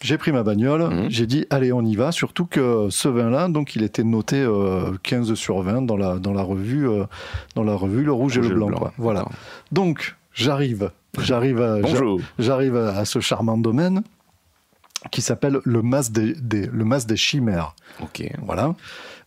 [0.01, 1.07] J'ai pris ma bagnole, Mhm.
[1.11, 2.13] j'ai dit allez on y va.
[2.13, 6.33] Surtout que ce vin-là, donc il était noté euh, 15 sur 20 dans la dans
[6.33, 7.05] la revue euh,
[7.57, 8.71] dans la revue le rouge, et le blanc.
[8.71, 8.93] quoi.
[8.97, 9.25] Voilà.
[9.73, 11.79] Donc j'arrive, j'arrive, à-
[12.39, 14.03] j'arrive à ce charmant domaine
[15.11, 17.75] qui s'appelle le mas des, des- le mas des chimères.
[18.01, 18.23] Ok.
[18.45, 18.75] Voilà.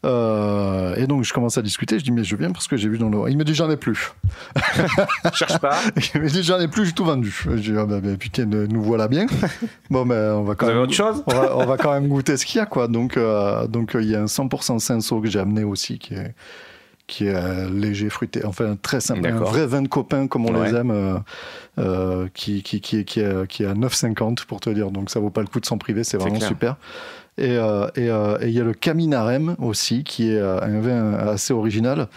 [0.03, 1.99] Euh, et donc je commence à discuter.
[1.99, 3.29] Je dis mais je viens parce que j'ai vu dans le.
[3.29, 4.13] Il me dit j'en ai plus.
[5.33, 5.77] Cherche pas.
[6.15, 7.43] Il me dit j'en ai plus, j'ai tout vendu.
[7.45, 9.27] Je dis ah, bah, bah, putain, nous voilà bien.
[9.89, 10.81] Bon ben on va quand Vous même.
[10.81, 12.87] autre chose on, va, on va quand même goûter ce qu'il y a quoi.
[12.87, 16.13] Donc euh, donc euh, il y a un 100% cinceau que j'ai amené aussi qui
[16.15, 16.33] est
[17.07, 20.53] qui est euh, léger, fruité, enfin très simple, un vrai vin de copain comme on
[20.55, 20.71] Ouais.
[20.71, 21.17] les aime, euh,
[21.77, 25.09] euh, qui, qui, qui, est, qui, est, qui est à 9,50 pour te dire, donc
[25.09, 26.47] ça vaut pas le coup de s'en priver, c'est C'est vraiment clair.
[26.47, 26.75] super.
[27.37, 30.79] Et euh, et, euh, et il y a le Caminarem aussi, qui est euh, un
[30.79, 32.07] vin assez original,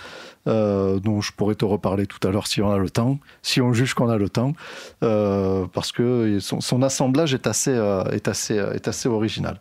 [0.46, 3.60] euh, dont je pourrais te reparler tout à l'heure si on a le temps, si
[3.60, 4.52] on juge qu'on a le temps,
[5.02, 7.72] euh, parce que son, son assemblage est assez,
[8.12, 9.60] est, assez, est assez original.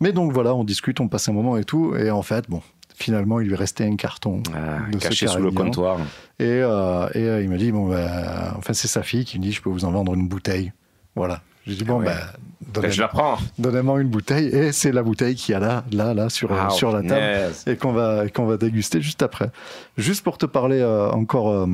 [0.00, 2.62] Mais donc voilà, on discute, on passe un moment et tout, et en fait, bon,
[2.94, 5.98] finalement, il lui restait un carton Ah, de caché sous le comptoir.
[6.38, 9.42] Et, euh, et euh, il me dit, bon, ben, enfin, c'est sa fille qui me
[9.42, 10.72] dit, je peux vous en vendre une bouteille.
[11.14, 11.42] Voilà.
[11.70, 12.06] J'ai dit, bon, ouais.
[12.06, 12.16] ben,
[12.72, 13.36] donnez- je la prends.
[13.58, 14.46] donnez-moi une bouteille.
[14.48, 17.52] Et c'est la bouteille qu'il y a là, là, là, sur, Ah, sur la table
[17.66, 19.50] et qu'on va, qu'on va déguster juste après.
[19.96, 21.66] Juste pour te parler euh, encore, euh,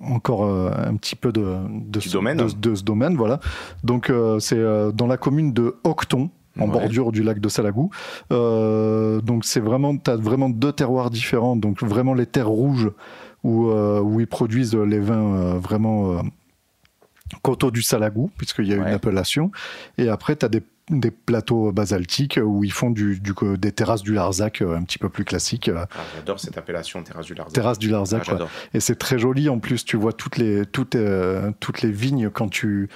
[0.00, 2.36] encore euh, un petit peu de, de, ce, domaine.
[2.38, 3.16] de, de ce domaine.
[3.16, 3.40] Voilà.
[3.84, 6.30] Donc, euh, c'est euh, dans la commune de Octon.
[6.58, 6.72] En Ouais.
[6.72, 7.90] bordure du lac de Salagou.
[8.32, 11.54] Euh, donc, c'est vraiment, tu as vraiment deux terroirs différents.
[11.54, 12.90] Donc, vraiment les terres rouges
[13.44, 16.22] où, euh, où ils produisent les vins euh, vraiment euh,
[17.42, 18.88] coteaux du Salagou, puisqu'il y a Ouais.
[18.88, 19.50] une appellation.
[19.98, 24.02] Et après, tu as des, des plateaux basaltiques où ils font du, du- des terrasses
[24.02, 25.68] du Larzac euh, un petit peu plus classiques.
[25.68, 27.52] euh, Ah, J'adore cette appellation terrasse du Larzac.
[27.54, 28.46] Terrasse du Larzac, Ah.
[28.74, 29.48] Et c'est très joli.
[29.48, 32.88] En plus, tu vois toutes les, toutes, euh, toutes les vignes quand tu,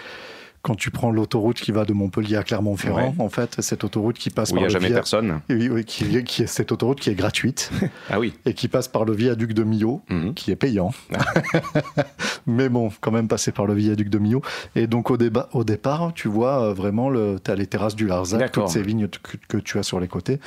[0.63, 3.15] quand tu prends l'autoroute qui va de Montpellier à Clermont-Ferrand.
[3.19, 5.41] En fait, cette autoroute qui passe Où il par n'y a le jamais via- personne.
[5.49, 7.71] Oui, oui, qui, qui est cette autoroute qui est gratuite
[8.11, 8.35] Ah oui.
[8.45, 10.35] et qui passe par le viaduc de Millau, Mhm.
[10.35, 10.93] qui est payant.
[12.47, 14.43] Mais bon, quand même passer par le viaduc de Millau.
[14.77, 15.17] Et donc au,
[15.53, 19.09] au départ, tu vois euh, vraiment, tu as les terrasses du Larzac, toutes ces vignes
[19.49, 20.41] que tu as sur les côtés.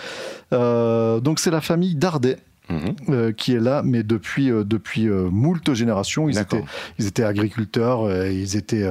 [0.54, 2.38] Euh, donc c'est la famille Dardet.
[2.70, 2.96] Mhm.
[3.10, 6.30] euh, qui est là, mais depuis, euh, depuis euh, moult générations.
[6.30, 6.64] Ils étaient,
[6.98, 8.86] ils étaient agriculteurs, ils, étaient,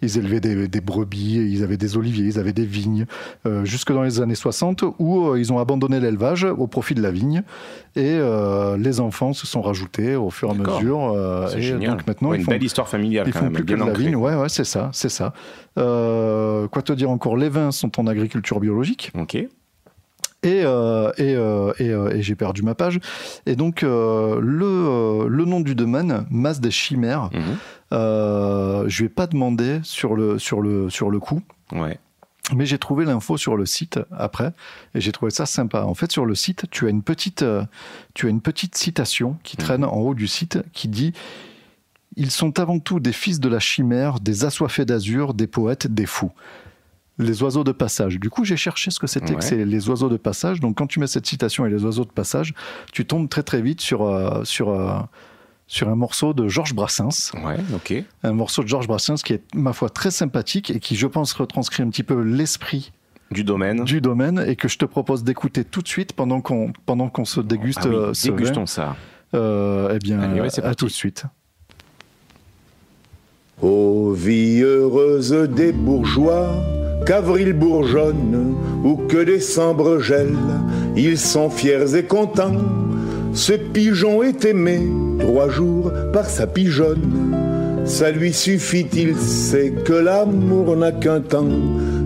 [0.00, 3.04] ils élevaient des, des brebis, ils avaient des oliviers, ils avaient des vignes,
[3.64, 7.42] jusque dans les années 60, où ils ont abandonné l'élevage au profit de la vigne.
[7.96, 8.18] Et
[8.78, 11.50] les enfants se sont rajoutés au fur et à mesure.
[11.56, 11.90] et génial.
[11.90, 13.72] donc maintenant, Ouais, ils une font, belle histoire familiale ils quand font même, plus que
[13.74, 14.16] de la vigne.
[14.16, 15.32] Ouais, ouais, c'est ça, c'est ça.
[15.76, 19.12] Quoi te dire encore Les vins sont en agriculture biologique.
[19.18, 19.36] Ok.
[20.44, 23.00] Et, euh, et, euh, et, euh, et j'ai perdu ma page.
[23.46, 27.40] Et donc, le, le nom du domaine, Masse des Chimères, Mhm.
[27.92, 31.40] euh, je ne vais pas demander sur le, sur, le, sur le coup,
[31.72, 31.98] Ouais.
[32.54, 34.52] mais j'ai trouvé l'info sur le site après,
[34.94, 35.82] et j'ai trouvé ça sympa.
[35.84, 37.44] En fait, sur le site, tu as une petite,
[38.14, 41.12] tu as une petite citation qui traîne en haut du site qui dit
[42.16, 46.06] Ils sont avant tout des fils de la chimère, des assoiffés d'azur, des poètes, des
[46.06, 46.32] fous.
[47.18, 48.18] Les oiseaux de passage.
[48.20, 49.38] Du coup, j'ai cherché ce que c'était Ouais.
[49.38, 50.60] que c'est les oiseaux de passage.
[50.60, 52.54] Donc, quand tu mets cette citation et les oiseaux de passage,
[52.92, 54.98] tu tombes très très vite sur, euh, sur, euh,
[55.66, 57.32] sur un morceau de Georges Brassens.
[57.44, 58.04] Ouais, ok.
[58.22, 61.32] Un morceau de Georges Brassens qui est, ma foi, très sympathique et qui, je pense,
[61.32, 62.92] retranscrit un petit peu l'esprit
[63.32, 63.84] Du domaine.
[63.84, 67.24] du domaine et que je te propose d'écouter tout de suite pendant qu'on pendant qu'on
[67.26, 68.36] se déguste Ah oui, euh, ce vin.
[68.36, 68.96] dégustons ça.
[69.34, 70.76] Euh, eh bien, Allez, ouais, c'est à parti.
[70.76, 71.24] tout de suite.
[73.60, 76.54] Ô vie heureuse des bourgeois,
[77.08, 80.36] qu'avril bourgeonne ou que décembre gèle,
[80.94, 82.60] ils sont fiers et contents.
[83.32, 84.80] Ce pigeon est aimé
[85.18, 87.34] trois jours par sa pigeonne.
[87.86, 91.48] Ça lui suffit, il sait que l'amour n'a qu'un temps.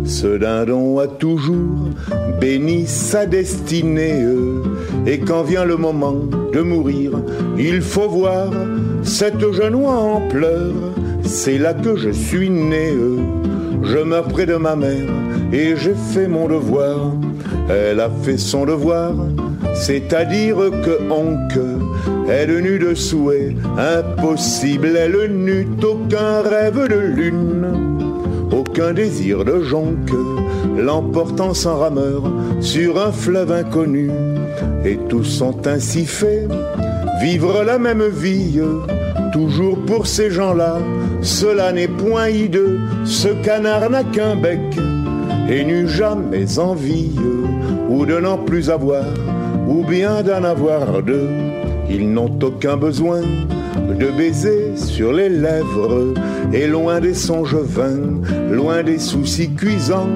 [0.05, 1.91] Ce dindon a toujours
[2.41, 4.25] béni sa destinée.
[5.05, 6.15] Et quand vient le moment
[6.53, 7.11] de mourir,
[7.59, 8.53] il faut voir
[9.03, 10.93] cette jeune en pleurs.
[11.25, 12.93] C'est là que je suis né.
[13.83, 15.09] Je meurs près de ma mère
[15.53, 17.13] et j'ai fait mon devoir.
[17.69, 19.13] Elle a fait son devoir,
[19.75, 21.59] c'est-à-dire que Honk,
[22.29, 27.67] elle n'eut de souhait impossible, elle n'eut aucun rêve de lune,
[28.51, 30.13] aucun désir de jonque,
[30.77, 32.23] l'emportant sans rameur
[32.61, 34.11] sur un fleuve inconnu.
[34.85, 36.49] Et tous sont ainsi faits,
[37.23, 38.61] vivre la même vie,
[39.33, 40.79] toujours pour ces gens-là.
[41.21, 44.61] Cela n'est point hideux, ce canard n'a qu'un bec
[45.49, 47.13] et n'eut jamais envie
[47.89, 49.05] ou de n'en plus avoir,
[49.69, 51.29] ou bien d'en avoir deux.
[51.91, 53.21] Ils n'ont aucun besoin
[53.77, 56.15] de baiser sur les lèvres,
[56.53, 58.21] et loin des songes vains,
[58.51, 60.09] loin des soucis cuisants,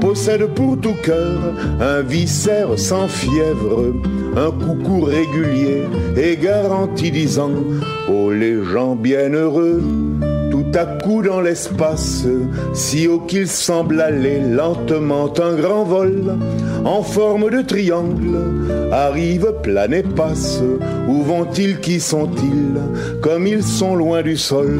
[0.00, 1.38] possèdent pour tout cœur
[1.80, 3.92] un viscère sans fièvre,
[4.38, 5.82] un coucou régulier
[6.16, 7.50] et garanti disant
[8.08, 9.82] Oh les gens bienheureux,
[10.50, 12.24] tout à coup dans l'espace,
[12.72, 16.36] si haut qu'il semble aller lentement un grand vol,
[16.84, 18.38] en forme de triangle,
[18.92, 20.62] arrive, plane et passe.
[21.08, 22.80] Où vont-ils, qui sont-ils,
[23.20, 24.78] comme ils sont loin du sol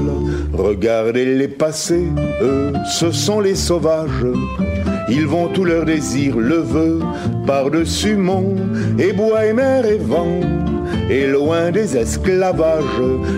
[0.52, 2.06] Regardez-les passer,
[2.42, 4.26] eux, ce sont les sauvages.
[5.10, 7.00] Ils vont tout leur désir, le vœu,
[7.46, 8.54] par-dessus mont,
[8.98, 10.40] et bois et mer et vent.
[11.10, 12.84] Et loin des esclavages,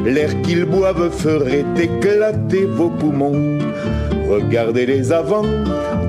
[0.05, 3.59] l'air qu'ils boivent ferait éclater vos poumons.
[4.29, 5.45] Regardez-les avant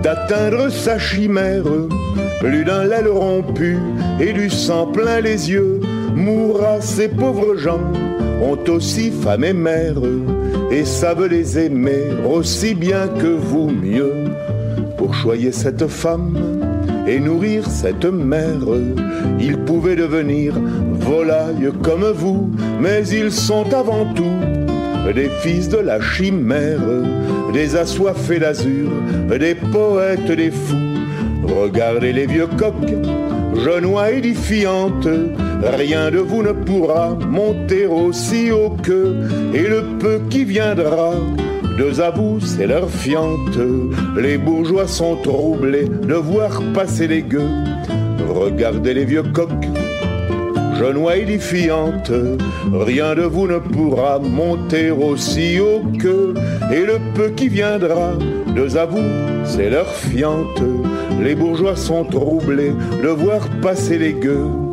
[0.01, 1.63] d'atteindre sa chimère.
[2.39, 3.77] Plus d'un l'aile rompu
[4.19, 5.79] et du sang plein les yeux.
[6.15, 7.81] Mourra ces pauvres gens,
[8.41, 9.97] ont aussi femme et mère,
[10.71, 14.25] et savent les aimer aussi bien que vous mieux.
[15.01, 16.37] Pour choyer cette femme
[17.07, 18.67] et nourrir cette mère,
[19.39, 20.53] ils pouvaient devenir
[20.91, 24.37] volailles comme vous, mais ils sont avant tout
[25.11, 26.81] des fils de la chimère,
[27.51, 28.91] des assoiffés d'azur,
[29.27, 30.75] des poètes, des fous.
[31.45, 32.93] Regardez les vieux coqs,
[33.55, 35.07] genois édifiantes,
[35.63, 39.15] rien de vous ne pourra monter aussi haut que,
[39.51, 41.15] et le peu qui viendra,
[41.81, 43.57] deux à vous, c'est leur fiente.
[44.15, 47.49] Les bourgeois sont troublés de voir passer les gueux.
[48.29, 49.67] Regardez les vieux coqs,
[50.79, 52.11] genois édifiantes,
[52.71, 56.35] rien de vous ne pourra monter aussi haut que,
[56.71, 58.13] et le peu qui viendra,
[58.55, 59.09] deux à vous,
[59.43, 60.61] c'est leur fiente.
[61.19, 64.70] Les bourgeois sont troublés de voir passer les gueux.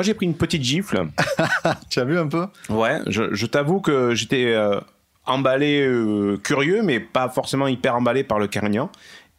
[0.00, 1.08] Moi, j'ai pris une petite gifle.
[1.90, 2.46] Tu as vu un peu?
[2.70, 4.80] Ouais, je, je t'avoue que j'étais euh,
[5.26, 8.90] emballé, euh, curieux, mais pas forcément hyper emballé par le Carignan.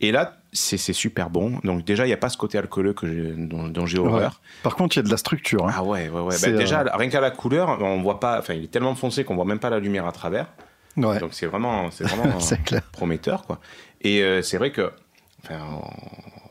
[0.01, 1.59] Et là, c'est super bon.
[1.63, 4.21] Donc déjà, il n'y a pas ce côté alcooleux que dont, dont j'ai horreur.
[4.33, 4.59] Ouais.
[4.61, 5.67] Par contre, il y a de la structure.
[5.67, 5.73] hein.
[5.75, 6.35] Ah ouais, ouais, ouais.
[6.39, 8.37] Bah, déjà, euh, rien qu'à la couleur, on voit pas.
[8.37, 10.45] Enfin, il est tellement foncé qu'on voit même pas la lumière à travers.
[10.95, 12.05] Ouais, Donc c'est vraiment, c'est
[12.91, 13.59] prometteur, quoi.
[14.01, 14.91] Et euh, c'est vrai que,
[15.43, 15.57] enfin,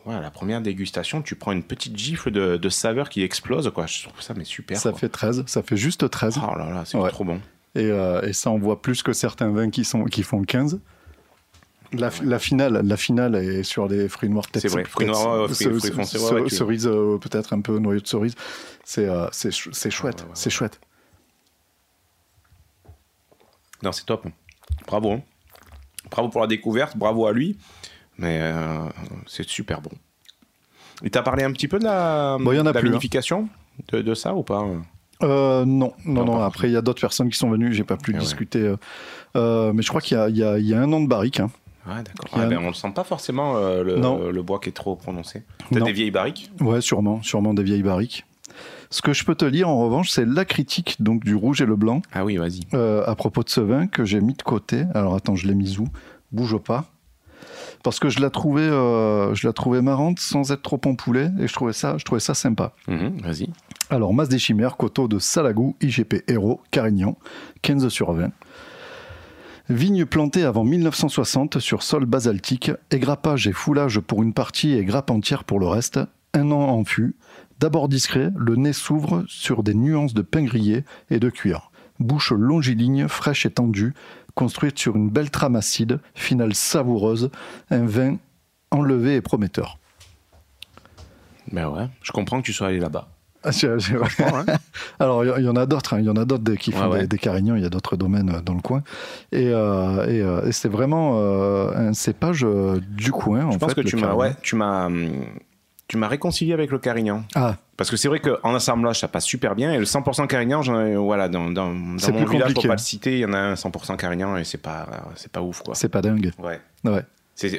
[0.07, 3.87] ouais, la première dégustation, tu prends une petite gifle de, de saveur qui explose, quoi.
[3.87, 4.77] Je trouve ça mais super.
[4.79, 4.99] Ça quoi.
[5.01, 6.39] fait 13, ça fait juste 13.
[6.43, 7.11] Oh là là, c'est Ouais.
[7.11, 7.41] trop bon.
[7.75, 10.81] Et, euh, et ça, on voit plus que certains vins qui, sont, qui font 15.
[11.93, 14.47] La, la finale, la finale est sur des fruits noirs.
[14.51, 18.01] peut-être- C'est vrai, fruits noirs, ce- fruits- foncés, ouais, cerise, euh, peut-être un peu noyau
[18.01, 18.35] de cerise.
[18.85, 20.81] C'est euh, c'est chou- c'est chouette, ouais, c'est chouette.
[23.83, 24.27] Non, c'est top.
[24.87, 25.13] Bravo.
[25.13, 25.23] hein.
[26.11, 27.57] Bravo pour la découverte, bravo à lui.
[28.21, 28.79] Mais euh,
[29.27, 29.91] c'est super bon.
[31.03, 32.81] Et t'as parlé un petit peu de la, Bon, il y en a de la
[32.81, 32.95] plus,
[33.33, 33.49] hein.
[33.93, 34.63] de, de ça ou pas
[35.23, 36.41] Euh, non, non, Non, non.
[36.43, 37.73] Après, il y a d'autres personnes qui sont venues.
[37.73, 38.21] J'ai pas pu Eh ouais.
[38.21, 38.61] discuter.
[38.61, 38.77] euh,
[39.37, 41.41] euh, mais je crois qu'il y a, y, y un an de barrique.
[41.41, 41.51] hein.
[41.87, 42.39] Ouais, d'accord.
[42.39, 44.97] A Ah, ben, on ne sent pas forcément euh, le, le bois qui est trop
[44.97, 45.43] prononcé.
[45.71, 45.85] Non.
[45.87, 46.51] des vieilles barriques?
[46.61, 48.27] Ouais, sûrement, sûrement des vieilles barriques.
[48.91, 51.67] Ce que je peux te lire en revanche, c'est la critique donc du rouge et
[51.67, 52.61] le blanc Ah oui, vas-y.
[52.75, 54.85] euh, à propos de ce vin que j'ai mis de côté.
[54.95, 55.87] Alors attends, je l'ai mis où?
[56.33, 56.85] Bouge pas.
[57.83, 61.31] Parce que je la trouvais, euh, je la trouvais marrante sans être trop en poulet
[61.38, 62.73] et je trouvais ça, je trouvais ça sympa.
[62.88, 63.49] Mhm, Vas-y.
[63.88, 67.16] Alors, masse des chimères, coteau de Salagou, IGP Héros, Carignan,
[67.62, 68.31] 15 sur 20.
[69.69, 75.11] Vigne plantée avant 1960 sur sol basaltique, égrappage et foulage pour une partie et grappe
[75.11, 76.01] entière pour le reste,
[76.35, 77.16] un an en fût.
[77.61, 81.70] D'abord discret, le nez s'ouvre sur des nuances de pain grillé et de cuir.
[82.01, 83.95] Bouche longiligne, fraîche et tendue,
[84.35, 87.31] construite sur une belle trame acide, finale savoureuse,
[87.71, 88.17] un vin
[88.71, 89.79] enlevé et prometteur.
[91.53, 93.09] Ben ouais, je comprends que tu sois allé là-bas.
[93.43, 94.45] Ah, hein.
[95.01, 96.01] Alors, il y- en a d'autres, hein.
[96.01, 97.01] il y en a d'autres qui font Ouais, ouais.
[97.03, 98.83] Des, des carignans, il y a d'autres domaines euh, dans le coin.
[99.33, 102.47] Et, euh, et, euh, et c'est vraiment euh, un cépage
[102.89, 105.25] du coin, en je pense fait, que tu m'as, ouais, tu m'as, hum,
[105.90, 107.24] tu m'as réconcilié avec le Carignan.
[107.35, 109.72] Ah, Parce que c'est vrai qu'en assemblage, ça passe super bien.
[109.72, 112.68] Et le 100% Carignan, ai- voilà, dans, dans, dans mon plus village, pour compliqué.
[112.68, 115.42] pas le citer, il y en a un 100% Carignan et c'est pas, c'est pas
[115.42, 115.74] ouf, quoi.
[115.74, 116.31] c'est pas dingue.
[116.38, 116.61] Ouais.
[116.85, 117.03] Ouais,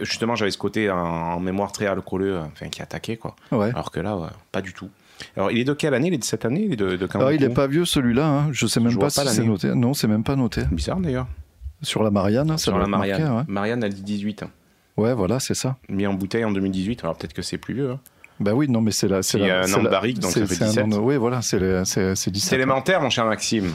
[0.01, 3.35] justement, j'avais ce côté en, en mémoire très alcooleux, enfin, qui attaquait, quoi.
[3.51, 3.69] ouais.
[3.69, 4.89] Alors que là, ouais, pas du tout.
[5.35, 6.07] Alors, il est de quelle année?
[6.07, 7.47] Il est de cette année Il est de, de quand Alors, Ah, il du est
[7.49, 7.53] coup?
[7.53, 8.47] pas vieux celui-là, hein.
[8.51, 9.67] je sais même Je pas, si c'est noté.
[9.75, 10.63] Non, c'est même pas noté.
[10.71, 11.27] Bizarre d'ailleurs.
[11.83, 13.33] Sur la Marianne, ça Sur doit la marqué, Marianne.
[13.37, 13.43] ouais.
[13.47, 14.45] Marianne, elle dit 18.
[14.97, 15.77] Ouais, voilà, c'est ça.
[15.89, 17.03] Mis en bouteille en 2018.
[17.03, 17.91] Alors peut-être que c'est plus vieux.
[17.91, 17.99] hein.
[18.41, 19.21] Bah oui, non, mais c'est la.
[19.23, 20.67] c'est Il y a la- un an de barrique, donc ça c'est- fait c'est un
[20.67, 20.83] 17.
[20.85, 22.49] an de- Oui, voilà, c'est le- c'est c'est 17.
[22.49, 23.71] C'est élémentaire, mon cher Maxime.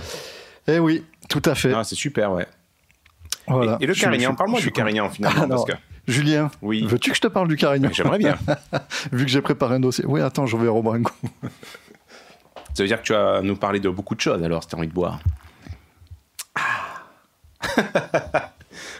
[0.68, 1.72] Eh oui, tout à fait.
[1.74, 2.46] Ah, c'est super, ouais.
[3.46, 3.79] voilà.
[3.81, 4.72] Et, et le Carignan, parle-moi je du.
[4.72, 5.42] Carignan finalement.
[5.44, 6.85] Alors, parce que Julien, Oui.
[6.87, 7.90] veux-tu que je te parle du Carignan?
[7.92, 8.37] J'aimerais bien.
[9.12, 10.05] Vu que j'ai préparé un dossier.
[10.07, 11.14] Oui, attends, je vais reboire un coup.
[12.74, 14.74] Ça veut dire que tu vas nous parler de beaucoup de choses alors, si tu
[14.74, 15.20] as envie de boire.
[16.55, 16.62] Ah,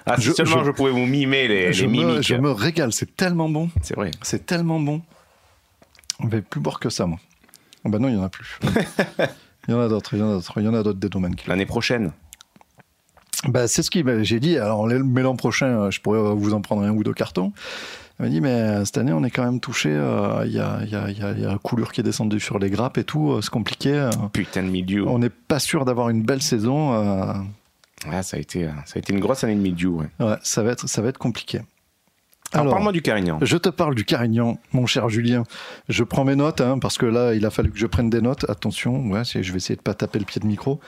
[0.07, 2.23] ah Je- seulement je, je- pouvais vous mimer les, je, les me, mimiques.
[2.23, 3.69] je me régale, c'est tellement bon.
[3.83, 4.11] C'est vrai.
[4.23, 5.03] C'est tellement bon.
[6.21, 7.19] On va plus boire que ça, moi.
[7.85, 8.59] Oh bah non, il y en a plus.
[9.69, 11.01] Il y en a d'autres, il y en a d'autres, il y en a d'autres
[11.01, 11.35] des domaines.
[11.49, 12.13] L'année prochaine.
[13.49, 14.59] Bah, c'est ce qui, bah, j'ai dit.
[14.59, 17.53] Alors, mais l'an prochain, euh, je pourrais vous en prendre un ou deux cartons.
[18.21, 19.91] Il m'a dit, mais euh, cette année, on est quand même touché.
[19.93, 22.61] euh, Il y, a, y, a, y a- y a coulure qui est descendue sur
[22.61, 23.33] les grappes et tout.
[23.33, 23.93] euh, C'est compliqué.
[23.93, 25.07] euh, Putain de mildiou.
[25.09, 26.95] On n'est pas sûr d'avoir une belle saison.
[26.95, 27.33] euh,
[28.09, 29.99] Ouais, ça, a été, ça a été une grosse année de mildiou.
[30.01, 30.25] ouais.
[30.27, 31.61] ouais, ça va être, ça va être compliqué.
[32.53, 33.39] Alors, parle-moi du Carignan.
[33.43, 35.43] Je te parle du Carignan, mon cher Julien.
[35.89, 38.21] Je prends mes notes, hein, parce que là, il a fallu que je prenne des
[38.21, 38.49] notes.
[38.49, 40.81] Attention, ouais, je vais essayer de pas taper le pied de micro.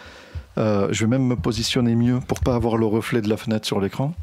[0.57, 3.66] Euh, je vais même me positionner mieux pour pas avoir le reflet de la fenêtre
[3.66, 4.14] sur l'écran.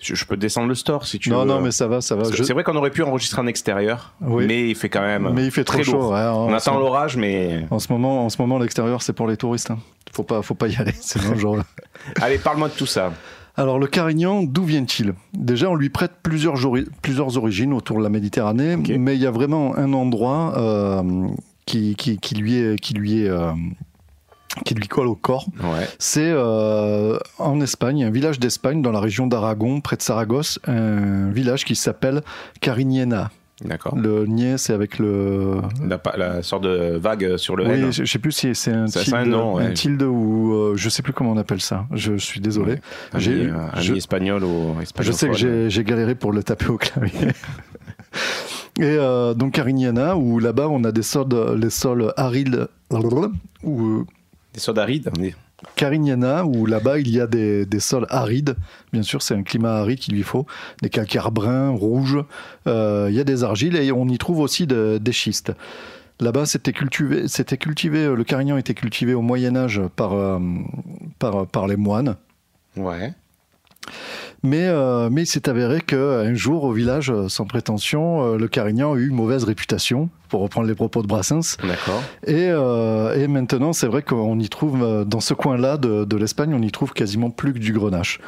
[0.00, 1.44] Je, je peux descendre le store si tu Non, veux.
[1.46, 2.24] non, mais ça va, ça va.
[2.32, 4.46] Je- C'est vrai qu'on aurait pu enregistrer en extérieur, Oui.
[4.46, 5.28] mais il fait quand même.
[5.34, 6.12] Mais il fait très chaud.
[6.12, 7.66] ouais, On en, attend l'orage, mais.
[7.70, 9.70] en ce moment, en ce moment, l'extérieur, c'est pour les touristes.
[9.70, 9.78] hein.
[10.12, 10.94] Faut pas, faut pas y aller.
[11.00, 11.58] Sinon, genre...
[12.20, 13.12] Allez, parle-moi de tout ça.
[13.60, 15.12] Alors, le Carignan, d'où vient-il?
[15.34, 16.56] Déjà, on lui prête plusieurs,
[17.36, 21.28] origines autour de la Méditerranée, mais il y a vraiment un endroit euh,
[21.66, 23.52] qui, qui, qui lui est, qui lui est, euh,
[24.64, 25.44] qui lui colle au corps.
[25.62, 25.86] Ouais.
[25.98, 31.28] C'est euh, en Espagne, un village d'Espagne, dans la région d'Aragon, près de Saragosse, un
[31.28, 32.22] village qui s'appelle
[32.62, 33.30] Carignena.
[33.64, 33.94] D'accord.
[33.96, 35.60] Le niais, c'est avec le.
[36.16, 37.92] La, sorte de vague sur le Oui, N.
[37.92, 39.64] je je sais plus si c'est un tilde, un nom, ouais.
[39.66, 41.86] un tilde ou euh, je sais plus comment on appelle ça.
[41.92, 42.72] Je suis désolé.
[42.72, 42.80] Ouais.
[43.12, 45.12] Ami, J'ai- euh, ami je- espagnol ou espagnol.
[45.12, 47.28] Je sais que j'ai galéré pour le taper au clavier.
[48.78, 51.28] Et euh, donc Carignana, où là-bas on a des sols,
[51.60, 52.66] les sols arides,
[53.62, 54.04] ou euh,
[54.54, 55.10] Des sodas arides.
[55.18, 55.22] on
[55.76, 58.56] Carignana, où là-bas il y a des, des sols arides.
[58.92, 60.46] Bien sûr, c'est un climat aride qu'il lui faut.
[60.82, 62.18] Des calcaires bruns, rouges.
[62.66, 65.52] Euh, il y a des argiles et on y trouve aussi de- des schistes.
[66.20, 70.38] Là-bas, c'était cultivé, c'était cultivé, le carignan était cultivé au Moyen Âge par, euh,
[71.18, 72.16] par, par les moines.
[72.76, 73.14] Ouais.
[74.42, 78.48] Mais, euh, mais il s'est avéré qu'un jour, au village, euh, sans prétention, euh, le
[78.48, 81.58] Carignan a eu une mauvaise réputation, pour reprendre les propos de Brassens.
[81.62, 82.02] D'accord.
[82.26, 86.54] Et, euh, et maintenant, c'est vrai qu'on y trouve, dans ce coin-là de, de l'Espagne,
[86.54, 88.20] on y trouve quasiment plus que du grenache.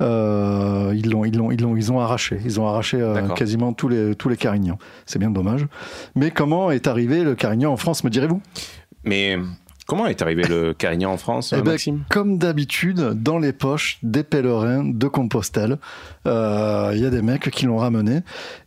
[0.00, 2.38] Euh, ils, l'ont, ils, l'ont, ils, l'ont, ils ont arraché.
[2.44, 2.98] Ils ont arraché
[3.34, 4.78] quasiment tous les, tous les Carignans.
[5.06, 5.66] C'est bien dommage.
[6.14, 8.40] Mais comment est arrivé le Carignan en France, me direz-vous?
[9.04, 9.38] Mais
[9.86, 12.04] comment est arrivé le Carignan en France, Eh ben, Maxime?
[12.10, 15.78] Comme d'habitude, dans les poches des pèlerins de Compostelle,
[16.26, 18.16] euh, il y a des mecs qui l'ont ramené.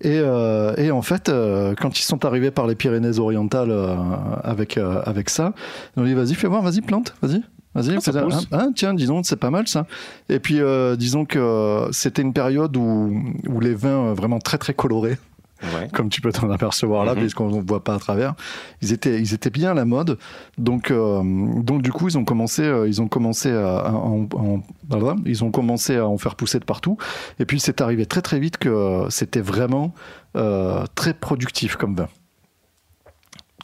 [0.02, 3.96] Et, euh, et en fait, euh, quand ils sont arrivés par les Pyrénées-Orientales euh,
[4.44, 5.54] avec, euh, avec ça,
[5.96, 7.42] ils ont dit vas-y, fais voir, vas-y, plante, vas-y.
[7.76, 7.98] Vas-y,
[8.52, 9.86] Ah, hein, tiens, disons, c'est pas mal ça.
[10.28, 13.14] Et puis, euh, disons que c'était une période où,
[13.48, 15.18] où les vins euh, vraiment très très colorés,
[15.62, 15.90] Ouais.
[15.94, 17.20] comme tu peux t'en apercevoir là, Mhm.
[17.20, 18.34] puisqu'on ne voit pas à travers.
[18.82, 20.18] Ils étaient, ils étaient bien à la mode.
[20.58, 21.22] Donc, euh,
[21.62, 25.16] donc du coup, ils ont commencé, euh, ils ont commencé à, à en, en- voilà,
[25.26, 26.98] ils ont commencé à en faire pousser de partout.
[27.40, 29.94] Et puis, c'est arrivé très très vite que c'était vraiment
[30.36, 32.08] euh, très productif comme vin.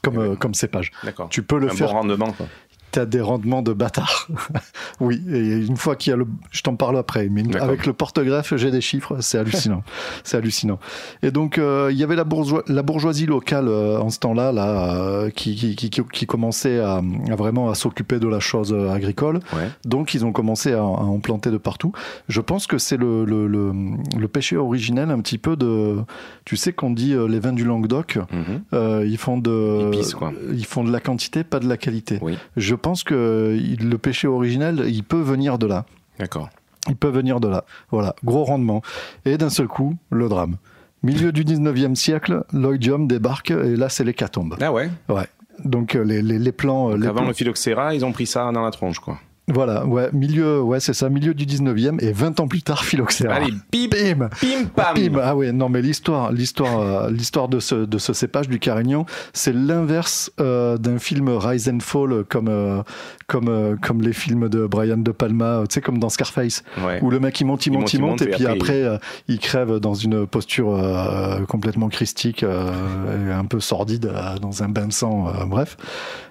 [0.04, 0.36] Comme, Eh ben.
[0.36, 0.92] comme cépage.
[1.30, 2.46] Tu peux le Un faire bon rendement, quoi.
[2.92, 4.28] t'as des rendements de bâtard.
[5.00, 7.94] oui, et une fois qu'il y a le, je t'en parle après, mais avec le
[7.94, 9.84] porte-greffe, j'ai des chiffres, c'est hallucinant,
[10.24, 10.80] c'est hallucinant.
[11.24, 14.52] Et donc euh, il y avait la, bourgeoi- la bourgeoisie locale euh, en ce temps-là,
[14.52, 18.74] là, euh, qui, qui, qui, qui commençait à, à vraiment à s'occuper de la chose
[18.74, 19.40] agricole.
[19.54, 19.70] Ouais.
[19.86, 21.92] Donc ils ont commencé à, à en planter de partout.
[22.30, 23.72] Je pense que c'est le, le, le,
[24.18, 25.98] le péché originel un petit peu de,
[26.46, 29.04] tu sais qu'on dit les vins du Languedoc, Mhm.
[29.06, 30.32] ils font de, quoi.
[30.54, 32.20] ils font de la quantité, pas de la qualité.
[32.22, 32.38] Oui.
[32.56, 35.86] Je pense que le péché originel, il peut venir de là.
[36.20, 36.50] D'accord.
[36.88, 37.66] Il peut venir de là.
[37.92, 38.82] Voilà, gros rendement.
[39.26, 40.58] Et d'un seul coup, le drame.
[41.04, 44.56] Milieu du 19e siècle, l'oïdium débarque et là, c'est l'hécatombe.
[44.62, 44.90] Ah ouais?
[45.10, 45.28] Ouais.
[45.64, 48.12] Donc euh, les, les, les plans, euh, Donc les avant plans- le phylloxéra, ils ont
[48.12, 49.20] pris ça dans la tronche, quoi.
[49.48, 53.36] Voilà, ouais, milieu, ouais, c'est ça, milieu du 19e et 20 ans plus tard, phylloxéra.
[53.36, 54.96] Allez, bim, Bim bim, pam.
[54.96, 58.60] Bim ah ouais, non mais l'histoire, l'histoire, euh, l'histoire de ce de ce cépage du
[58.60, 62.82] Carignan, c'est l'inverse euh, d'un film Rise and Fall comme euh,
[63.28, 66.64] comme euh, comme les films de Brian de Palma, euh, tu sais comme dans Scarface,
[66.84, 67.00] Ouais.
[67.02, 68.98] où le mec il monte, il Il monte, il monte, et, puis après, après, euh,
[69.28, 74.70] il crève dans une posture euh, complètement christique, euh, et un peu sordide, dans un
[74.70, 75.78] bain de sang, euh, bref.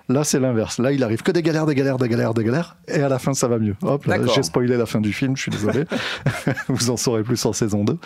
[0.09, 0.79] Là, c'est l'inverse.
[0.79, 3.19] Là, il arrive que des galères, des galères, des galères, des galères, et à la
[3.19, 3.75] fin, ça va mieux.
[3.83, 5.85] Hop, là, j'ai spoilé la fin du film, je suis désolé.
[6.69, 7.95] Vous en saurez plus en saison 2.
[7.95, 7.99] Et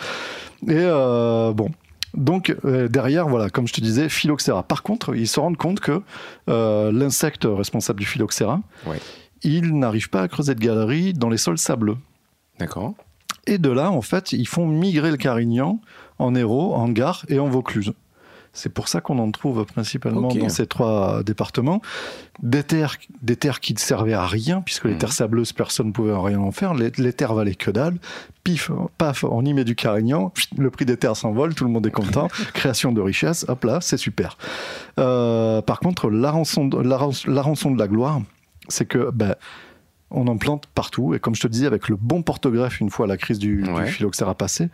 [0.69, 1.69] euh, bon.
[2.15, 4.63] Donc euh, derrière, voilà, comme je te disais, phylloxéra.
[4.63, 6.01] Par contre, ils se rendent compte que
[6.49, 8.97] euh, l'insecte responsable du phylloxéra, Ouais.
[9.43, 11.97] il n'arrive pas à creuser de galeries dans les sols sableux.
[12.59, 12.93] D'accord.
[13.45, 15.79] Et de là, en fait, ils font migrer le carignan
[16.17, 17.93] en Hérault, en Gard et en Vaucluse.
[18.59, 21.81] C'est pour ça qu'on en trouve principalement dans ces trois départements.
[22.43, 24.97] Des terres, des terres qui ne servaient à rien, puisque les Mhm.
[24.97, 26.73] terres sableuses, personne ne pouvait rien en faire.
[26.73, 27.97] Les, les terres valaient que dalle.
[28.43, 30.31] Pif, paf, on y met du carignan.
[30.57, 32.27] Le prix des terres s'envole, tout le monde est content.
[32.53, 34.37] Création de richesse, hop là, c'est super.
[34.99, 38.21] Euh, par contre, la rançon, de, la rançon de la gloire,
[38.67, 39.35] c'est que ben,
[40.11, 41.13] on en plante partout.
[41.13, 43.69] Et comme je te disais, avec le bon porte-greffe, une fois la crise du, du
[43.69, 43.85] Ouais.
[43.87, 44.69] phylloxéra passée,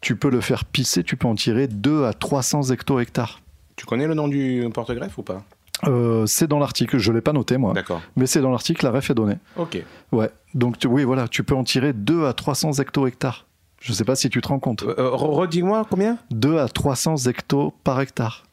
[0.00, 3.40] tu peux le faire pisser, tu peux en tirer 2 à 300 hecto-hectares.
[3.76, 5.42] Tu connais le nom du porte-greffe ou pas?
[5.86, 8.02] Euh, c'est dans l'article, je ne l'ai pas noté moi, D'accord.
[8.16, 9.36] mais c'est dans l'article, la ref est donnée.
[9.56, 9.82] Ok.
[10.12, 13.46] Ouais, donc tu- oui, voilà, tu peux en tirer 2 à 300 hecto-hectares.
[13.80, 14.82] Je ne sais pas si tu te rends compte.
[14.82, 16.18] Euh, euh, re- Redis-moi combien?
[16.32, 18.44] 2 à 300 hectos par hectare.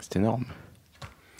[0.00, 0.44] C'est énorme.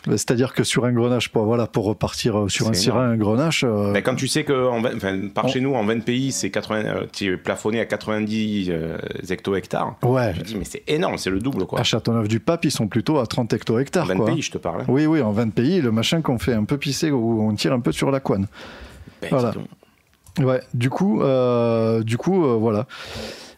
[0.06, 3.64] C'est-à-dire que sur un grenache, pour, voilà, pour repartir euh, sur un sirin, un grenache,
[3.64, 6.02] euh, Mais quand tu sais que en 20 enfin, par On- chez nous, en 20
[6.04, 8.96] pays, c'est 80, euh, tu es plafonné à 90 euh,
[9.28, 9.96] hecto-hectares.
[10.04, 11.80] ouais, Je dis, mais c'est énorme, c'est le double, quoi.
[11.80, 14.06] à Châteauneuf-du-Pape, ils sont plutôt à 30 En hecto-hectares.
[14.06, 14.26] 20 quoi.
[14.26, 14.82] pays, je te parle.
[14.82, 14.86] hein.
[14.88, 17.72] Oui, oui, en 20 pays, le machin qu'on fait un peu pisser, où on tire
[17.72, 18.46] un peu sur la couenne.
[19.20, 19.52] Ben, Voilà.
[20.40, 22.86] Ouais, du coup, euh, du coup, voilà.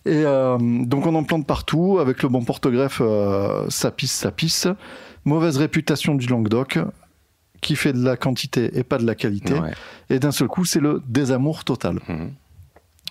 [0.07, 3.03] Et donc on en plante partout, avec le bon porte-greffe,
[3.69, 4.67] ça pisse, ça pisse.
[5.25, 6.79] Mauvaise réputation du Languedoc,
[7.61, 9.55] qui fait de la quantité et pas de la qualité.
[9.55, 9.73] Ouais.
[10.09, 11.99] Et d'un seul coup, c'est le désamour total.
[12.09, 12.31] Mhm.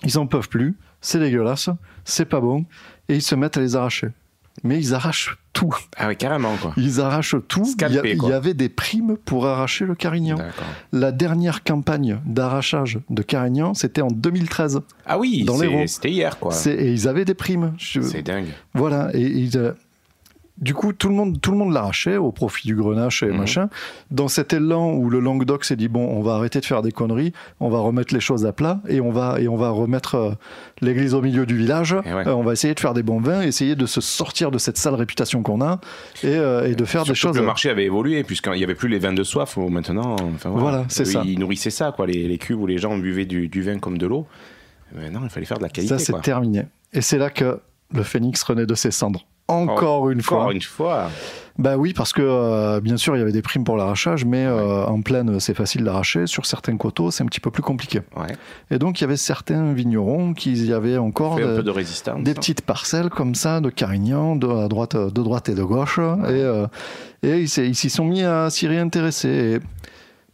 [0.04, 1.68] Ils en peuvent plus, c'est dégueulasse,
[2.04, 2.64] c'est pas bon,
[3.08, 4.08] et ils se mettent à les arracher.
[4.64, 5.74] Mais ils arrachent tout.
[5.96, 6.72] Ah oui, carrément, quoi.
[6.76, 7.64] Ils arrachent tout.
[7.64, 10.36] Scalpé, il, y a- il y avait des primes pour arracher le carignan.
[10.92, 14.80] La dernière campagne d'arrachage de carignan, c'était en 2013.
[15.06, 15.86] Ah oui, Dans l'Hérault.
[15.86, 16.52] c'était hier, quoi.
[16.66, 17.72] Et ils avaient des primes.
[17.78, 18.48] Je- C'est dingue.
[18.74, 19.10] Voilà.
[19.14, 19.72] Et, ils, euh,
[20.60, 23.36] du coup, tout le monde, tout le monde l'arrachait au profit du grenache et Mhm.
[23.38, 23.68] machin.
[24.10, 26.92] Dans cet élan où le Languedoc s'est dit bon, on va arrêter de faire des
[26.92, 30.14] conneries, on va remettre les choses à plat et on va et on va remettre
[30.16, 30.30] euh,
[30.80, 31.92] l'église au milieu du village.
[31.92, 32.26] Ouais.
[32.26, 34.76] Euh, on va essayer de faire des bons vins, essayer de se sortir de cette
[34.76, 35.80] sale réputation qu'on a
[36.22, 37.32] et, euh, et de faire des choses.
[37.34, 40.16] que le marché avait évolué, puisqu'il n'y avait plus les vins de soif maintenant.
[40.34, 41.22] Enfin, Voilà, c'est ça.
[41.24, 43.96] Ils nourrissaient ça, quoi, les, les cubes où les gens buvaient du, du vin comme
[43.98, 44.26] de l'eau.
[44.94, 45.96] Maintenant, il fallait faire de la qualité.
[45.98, 46.64] Ça, c'est terminé.
[46.92, 47.60] Et c'est là que
[47.92, 49.24] le phénix renaît de ses cendres.
[49.50, 50.38] Encore une fois.
[50.40, 51.08] Encore une fois.
[51.58, 54.46] Bah oui, parce que euh, bien sûr, il y avait des primes pour l'arrachage, mais
[54.46, 56.26] euh, en plaine, c'est facile d'arracher.
[56.26, 58.00] Sur certains coteaux, c'est un petit peu plus compliqué.
[58.16, 58.34] Ouais.
[58.70, 61.70] Et donc, il y avait certains vignerons qui avaient encore Fait un de- peu de
[61.70, 62.22] résistance.
[62.22, 65.98] des petites parcelles comme ça de Carignan, de, à droite, de droite et de gauche.
[65.98, 66.66] Et, euh,
[67.22, 69.28] et ils s'y ils s'y sont mis à s'y réintéresser.
[69.28, 69.60] Et-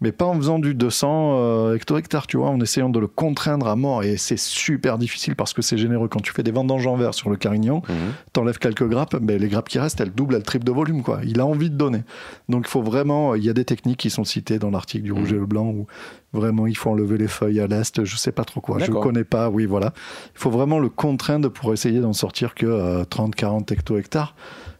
[0.01, 3.67] mais pas en faisant du 200 euh, hecto-hectares, tu vois, en essayant de le contraindre
[3.69, 4.03] à mort.
[4.03, 6.09] Et c'est super difficile parce que c'est généreux.
[6.09, 7.95] Quand tu fais des vendanges en verre sur le Carignan, Mhm.
[8.33, 11.03] t'enlèves quelques grappes, ben, les grappes qui restent, elles doublent, elles triplent de volume.
[11.03, 11.21] Quoi.
[11.25, 12.03] Il a envie de donner.
[12.49, 15.13] Donc il faut vraiment, il y a des techniques qui sont citées dans l'article du
[15.13, 15.87] rouge et le blanc où
[16.33, 19.25] vraiment il faut enlever les feuilles à l'est, je sais pas trop quoi, je connais
[19.25, 19.93] pas, oui voilà.
[20.35, 24.35] Il faut vraiment le contraindre pour essayer d'en sortir que euh, 30-40 hecto-hectares.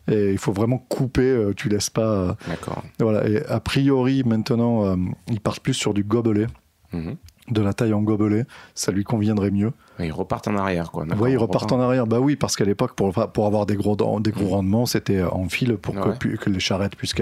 [0.09, 2.03] Et il faut vraiment couper, euh, tu laisses pas.
[2.09, 2.83] euh, D'accord.
[3.01, 3.27] voilà.
[3.29, 4.97] Et a priori, maintenant, euh,
[5.29, 6.47] ils partent plus sur du gobelet.
[6.93, 7.17] Mhm.
[7.51, 8.45] de la taille en gobelet,
[8.75, 9.73] ça lui conviendrait mieux.
[10.01, 11.05] Ils repartent en arrière, quoi.
[11.21, 12.07] Oui, ils repartent en arrière.
[12.07, 15.49] Bah oui, parce qu'à l'époque, pour, pour avoir des gros, des gros rendements, c'était en
[15.49, 16.17] fil pour que, Ouais.
[16.19, 17.15] pu- que les charrettes puissent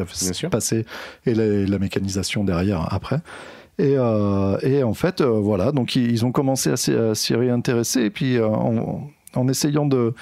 [0.51, 0.87] passer
[1.27, 3.17] et la, la mécanisation derrière après.
[3.79, 7.15] Et, euh, et en fait, euh, voilà, donc ils, ils ont commencé à s'y à
[7.15, 10.15] s'y réintéresser et puis euh, en, en essayant de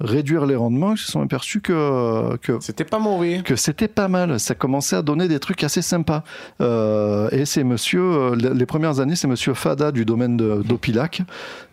[0.00, 3.42] réduire les rendements, ils se sont aperçus que, que C'était pas mauvais.
[3.44, 4.40] que c'était pas mal.
[4.40, 6.24] Ça commençait à donner des trucs assez sympas.
[6.60, 11.22] Euh, et c'est monsieur, euh, les premières années, c'est monsieur Fada du domaine de- d'Opilac.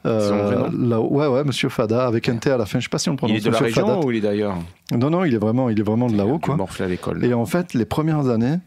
[0.05, 2.80] Euh, là- ouais, ouais, monsieur Fada, avec un T à la fin.
[2.80, 3.38] Je sais pas si on le Il prononce.
[3.38, 4.05] est de la monsieur région Fada.
[4.05, 4.55] ou il est d'ailleurs
[4.95, 6.57] Non, non, il est vraiment, il est vraiment de là-haut, Il quoi.
[6.80, 7.26] à l'école.
[7.26, 8.57] Et en fait, les premières années,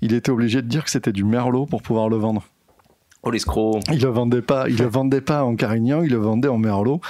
[0.00, 2.44] il était obligé de dire que c'était du merlot pour pouvoir le vendre.
[3.26, 3.80] Oh, l'escroc.
[3.92, 7.00] Il le vendait pas, il le vendait pas en carignan, il le vendait en merlot.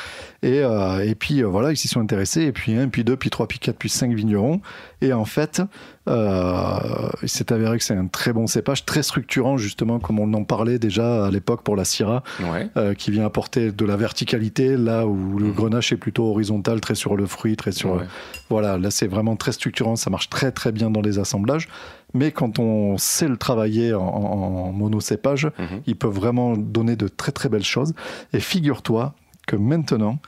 [0.43, 2.43] Et, euh, et puis euh, voilà, ils s'y sont intéressés.
[2.43, 4.63] Et puis un, puis deux, puis trois, puis quatre, puis cinq vignerons.
[5.03, 5.61] Et en fait,
[6.09, 6.79] euh,
[7.23, 10.45] il s'est avéré que c'est un très bon cépage, très structurant justement, comme on en
[10.45, 12.71] parlait déjà à l'époque pour la Syrah, Ouais.
[12.97, 17.17] qui vient apporter de la verticalité là où le grenache est plutôt horizontal, très sur
[17.17, 17.95] le fruit, très sur.
[17.97, 18.05] Ouais.
[18.49, 21.69] voilà, là c'est vraiment très structurant, ça marche très très bien dans les assemblages.
[22.17, 25.83] Mais quand on sait le travailler en, en monocépage, Mhm.
[25.87, 27.93] il peut vraiment donner de très très belles choses.
[28.33, 29.15] Et figure-toi
[29.47, 30.19] que maintenant,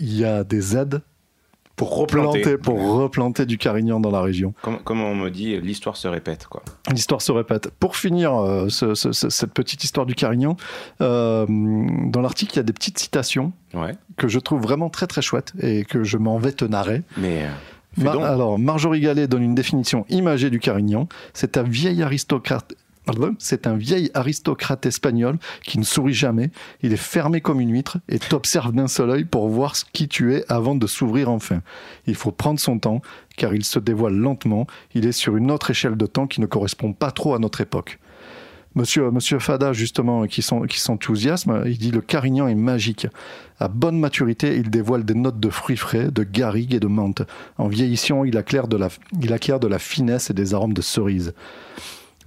[0.00, 1.02] il y a des aides
[1.76, 2.56] Pour replanter.
[2.58, 4.52] pour replanter du carignan dans la région.
[4.62, 6.62] Comme, comme on me dit, l'histoire se répète, quoi.
[6.90, 7.70] L'histoire se répète.
[7.80, 10.56] Pour finir euh, ce- ce- ce- cette petite histoire du carignan,
[11.00, 13.94] euh, dans l'article, il y a des petites citations Ouais.
[14.16, 17.02] que je trouve vraiment très très chouettes et que je m'en vais te narrer.
[17.16, 17.42] Mais.
[17.44, 17.48] euh,
[17.98, 18.22] donc.
[18.22, 21.08] alors, Marjorie Gallet donne une définition imagée du Carignan.
[21.32, 22.74] C'est un vieil aristocrate.
[23.38, 26.50] C'est un vieil aristocrate espagnol qui ne sourit jamais.
[26.82, 30.08] Il est fermé comme une huître et t'observe d'un seul œil pour voir ce qui
[30.08, 31.62] tu es avant de s'ouvrir enfin.
[32.06, 33.00] Il faut prendre son temps
[33.36, 34.66] car il se dévoile lentement.
[34.94, 37.60] Il est sur une autre échelle de temps qui ne correspond pas trop à notre
[37.60, 37.98] époque.
[38.74, 43.06] Monsieur, Monsieur Fada, justement, qui s'en- qui s'enthousiasme, il dit le Carignan est magique.
[43.58, 47.22] À bonne maturité, il dévoile des notes de fruits frais, de garrigue et de menthe.
[47.56, 48.88] En vieillissant, il acquiert de la,
[49.20, 51.32] il acquiert de la finesse et des arômes de cerise.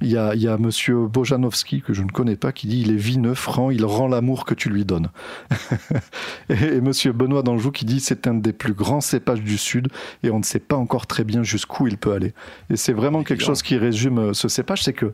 [0.04, 2.82] Il y a, il y a Monsieur Bojanowski, que je ne connais pas, qui dit
[2.82, 5.10] il est vineux, franc, il rend l'amour que tu lui donnes.
[6.50, 9.90] et, et Monsieur Benoît d'Anjou qui dit c'est un des plus grands cépages du Sud
[10.24, 12.34] et on ne sait pas encore très bien jusqu'où il peut aller.
[12.72, 15.14] Et c'est vraiment quelque chose qui résume euh, ce cépage, c'est que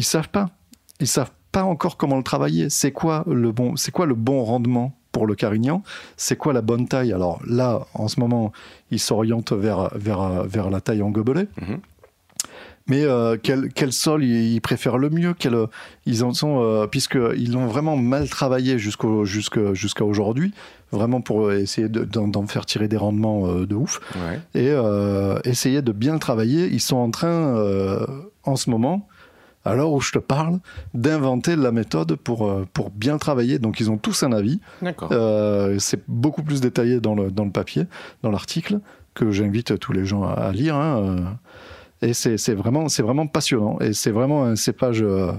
[0.00, 0.48] ils savent pas.
[0.98, 2.70] Ils savent pas encore comment le travailler.
[2.70, 5.82] C'est quoi le bon, c'est quoi le bon rendement pour le carignan?
[6.16, 7.12] C'est quoi la bonne taille?
[7.12, 8.50] Alors là, en ce moment,
[8.90, 11.48] ils s'orientent vers, vers, vers la taille en gobelet.
[11.60, 11.80] Mhm.
[12.86, 15.34] Mais euh, quel, quel sol ils, préfèrent le mieux?
[15.38, 15.54] Quel,
[16.06, 19.06] Ils en sont, euh, puisqu'ils l'ont vraiment mal travaillé jusqu'à,
[19.74, 20.52] jusqu'à aujourd'hui,
[20.90, 24.40] vraiment pour essayer de- d'en, faire tirer des rendements euh, de ouf Ouais.
[24.60, 26.66] et euh, essayer de bien le travailler.
[26.68, 27.28] Ils sont en train,
[27.58, 28.04] euh,
[28.44, 29.06] en ce moment,
[29.64, 30.58] à l'heure où je te parle,
[30.94, 33.58] d'inventer la méthode pour, euh, pour bien travailler.
[33.58, 34.60] Donc ils ont tous un avis.
[34.82, 35.10] D'accord.
[35.12, 37.84] Euh, c'est beaucoup plus détaillé dans le, dans le papier,
[38.22, 38.80] dans l'article,
[39.14, 40.76] que j'invite tous les gens à, à lire.
[40.76, 41.20] hein, euh.
[42.02, 43.78] Et c'est vraiment, vraiment passionnant.
[43.80, 45.32] Et c'est vraiment un cépage euh,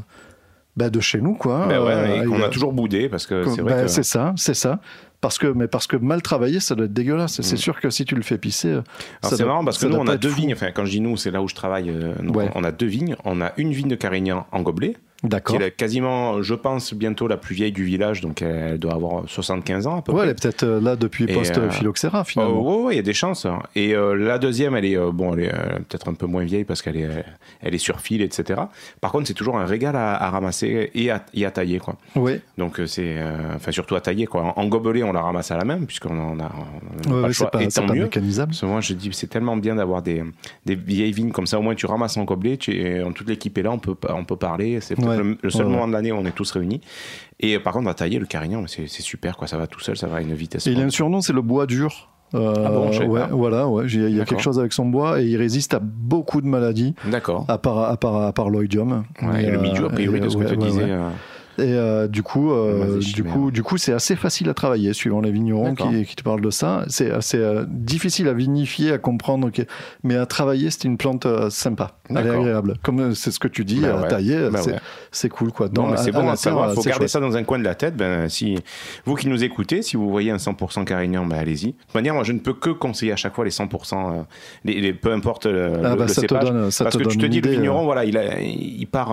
[0.78, 1.66] bah, de chez nous, quoi.
[1.68, 3.88] Ben ouais, Euh, qu'on a toujours boudé parce que c'est ben, vrai que.
[3.88, 4.80] c'est ça, c'est ça.
[5.22, 7.42] Parce que, mais parce que mal travaillé, ça doit être dégueulasse.
[7.42, 7.58] C'est Mm.
[7.58, 8.80] sûr que si tu le fais pisser.
[9.22, 10.36] Ça c'est marrant parce que nous on a deux fou.
[10.42, 12.50] vignes, enfin quand je dis nous c'est là où je travaille, euh, Ouais.
[12.56, 15.62] on a deux vignes, on a une vigne de Carignan en gobelet, qui D'accord.
[15.62, 19.86] est quasiment je pense bientôt la plus vieille du village, donc elle doit avoir 75
[19.88, 22.62] ans à peu Ouais, elle est peut-être euh, là depuis post-phylloxéra, Oh, finalement.
[22.62, 23.46] ouais, ouais, il y a des chances.
[23.46, 23.60] hein.
[23.76, 26.44] Et euh, la deuxième, elle est euh, bon, elle est euh, peut-être un peu moins
[26.44, 27.22] vieille parce qu'elle est, euh,
[27.62, 28.62] elle est sur fil, etc.
[29.00, 31.96] Par contre, c'est toujours un régal à, à ramasser et à, et à tailler, quoi.
[32.16, 34.54] Oui, Donc euh, c'est, euh, enfin surtout à tailler, quoi.
[34.58, 37.10] En, en gobelet, on la ramasse à la main puisqu'on en a, on a pas
[37.10, 37.50] ouais, le ouais, choix.
[37.54, 38.04] c'est pas, et c'est tant pas mieux.
[38.04, 38.52] mécanisable.
[38.52, 40.24] Parce que moi, je dis, c'est tellement bien d'avoir des,
[40.66, 41.60] des vieilles vignes comme ça.
[41.60, 44.26] Au moins, tu ramasses en gobelet, tu, en toute l'équipe est là, on peut, on
[44.26, 44.80] peut parler.
[44.82, 45.18] C'est Ouais.
[45.24, 46.82] le, le seul Ouais, moment de l'année où on est tous réunis.
[47.40, 49.48] Et euh, par contre, à tailler le carignan, c'est super, quoi.
[49.48, 50.68] Ça va tout seul, ça va à une vitesse.
[50.68, 52.10] Et il a un surnom, c'est le bois dur.
[52.34, 53.28] Euh, Ah bon, ouais, pas.
[53.28, 56.40] voilà, ouais, il y a quelque chose avec son bois et il résiste à beaucoup
[56.40, 57.44] de maladies, D'accord.
[57.50, 59.04] à part, à part, à part l'oïdium.
[59.22, 60.84] Ouais, Et, et le euh, milieu, a priori, de ce que tu disais.
[60.84, 61.10] euh,
[61.58, 65.22] Et euh, du coup, euh, du coup, du coup, c'est assez facile à travailler suivant
[65.22, 66.86] les vignerons qui, qui te parlent de ça.
[66.88, 69.50] C'est assez euh, difficile à vinifier, à comprendre,
[70.04, 72.76] mais à travailler, c'est une plante sympa, elle est agréable.
[72.84, 74.08] Comme c'est ce que tu dis, Bah à ouais.
[74.08, 74.60] tailler, Bah
[75.12, 75.30] c'est ouais.
[75.30, 75.68] cool quoi.
[75.68, 76.70] Non, Dans- mais c'est bon à savoir.
[76.72, 77.10] Il faut garder chouette.
[77.10, 77.96] ça dans un coin de la tête.
[77.98, 78.58] Ben, si
[79.06, 81.68] vous qui nous écoutez, si vous voyez un 100% carignan, ben, allez-y.
[81.68, 84.22] De toute manière, moi, je ne peux que conseiller à chaque fois les 100%, euh,
[84.64, 86.44] les, les- peu importe le, Ah le- bah, le cépage.
[86.46, 89.12] donne- parce que tu te dis, le vigneron, voilà, il, a- il part,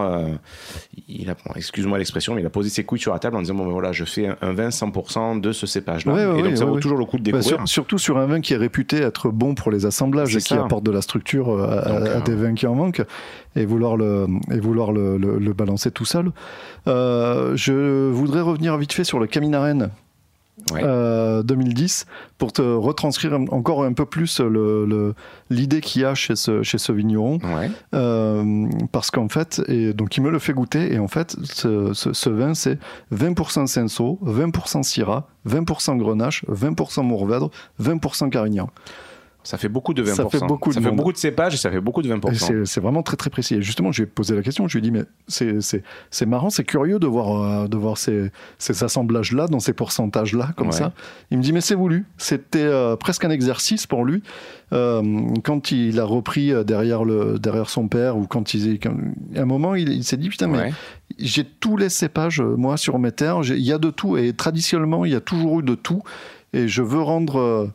[1.08, 3.54] il a, bon, excuse-moi l'expression, il a posé ses couilles sur la table en disant
[3.54, 6.12] bon ben voilà, je fais un, un vin 100% de ce cépage-là.
[6.12, 7.58] Ouais, ouais, et donc ouais, ça vaut toujours le coup de Bah, découvrir.
[7.60, 10.54] sur- surtout sur un vin qui est réputé être bon pour les assemblages et qui
[10.54, 13.02] apporte de la structure euh, à, Donc, à euh, des vins qui en manquent
[13.56, 16.32] et vouloir le, et vouloir le, le- le balancer tout seul.
[16.88, 19.90] Euh, je voudrais revenir vite fait sur le Caminaren
[20.72, 20.82] Ouais.
[20.84, 22.06] euh, 2010
[22.38, 25.14] pour te retranscrire encore un peu plus le- le-
[25.50, 27.38] l'idée qu'il y a chez ce, chez ce vigneron.
[27.42, 27.70] Ouais.
[27.94, 31.92] Euh, parce qu'en fait, et donc il me le fait goûter, et en fait, ce,
[31.94, 32.78] ce- ce vin, c'est
[33.12, 37.50] 20% Cinsault, 20% Syrah, 20% Grenache, 20% Mourvèdre,
[37.82, 38.68] 20% Carignan.
[39.48, 40.14] Ça fait beaucoup de 20%.
[40.14, 40.96] Ça fait beaucoup de ça fait monde.
[40.96, 42.62] beaucoup de cépages et ça fait beaucoup de 20%.
[42.62, 43.54] Et c'est vraiment très très précis.
[43.54, 46.50] Et justement, je lui ai posé la question, je lui ai dit, mais c'est- marrant,
[46.50, 50.72] c'est curieux de voir, euh, de voir ces, ces assemblages-là, dans ces pourcentages-là, comme Ouais.
[50.74, 50.92] ça.
[51.30, 52.04] Il me dit, mais c'est voulu.
[52.18, 54.22] C'était euh, presque un exercice pour lui.
[54.74, 55.02] Euh,
[55.44, 58.78] quand il a repris derrière, le, derrière son père, ou quand il...
[58.78, 58.94] quand-
[59.34, 60.72] à un moment, il, il s'est dit, putain, mais Ouais.
[61.18, 63.40] j'ai tous les cépages, moi, sur mes terres.
[63.44, 64.18] Il y a de tout.
[64.18, 66.02] Et traditionnellement, il y a toujours eu de tout.
[66.52, 67.70] Et je veux rendre...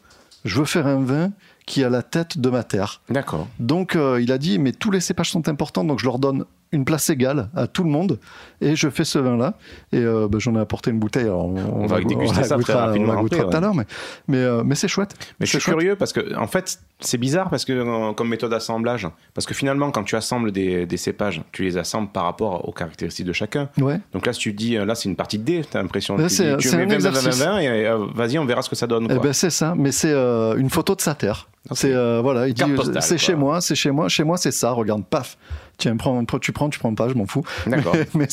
[0.45, 1.31] je veux faire un vin
[1.65, 3.01] qui a la tête de ma terre.
[3.09, 3.47] D'accord.
[3.59, 6.45] Donc euh, il a dit, mais tous les cépages sont importants, donc je leur donne
[6.73, 8.19] une place égale à tout le monde,
[8.59, 9.53] et je fais ce vin-là.
[9.93, 11.23] Et euh, bah, j'en ai apporté une bouteille.
[11.25, 13.49] alors on, On va déguster ça très rapidement On après, ouais.
[13.49, 13.85] tout à l'heure, mais,
[14.27, 15.15] mais, euh, mais c'est chouette.
[15.39, 15.77] Mais je C'est suis chouette.
[15.77, 19.53] curieux parce que, en fait, c'est bizarre parce que, euh, comme méthode d'assemblage, parce que
[19.53, 23.33] finalement, quand tu assembles des, des cépages, tu les assembles par rapport aux caractéristiques de
[23.33, 23.69] chacun.
[23.79, 23.99] Ouais.
[24.11, 26.17] Donc là, si tu dis, là, c'est une partie de D, t'as l'impression.
[26.17, 27.43] Tu tu mets un 20, 20, 20, exercice.
[27.43, 29.07] 20, et vas-y, on verra ce que ça donne.
[29.09, 31.47] Eh ben c'est ça, mais c'est une photo de sa terre.
[31.71, 32.63] C'est voilà, il dit
[32.99, 34.71] c'est chez moi, c'est chez moi, chez moi c'est ça.
[34.71, 35.37] Regarde, paf.
[35.83, 37.43] Tiens, prends, tu prends, tu prends pas, je m'en fous.
[37.67, 38.27] Mais,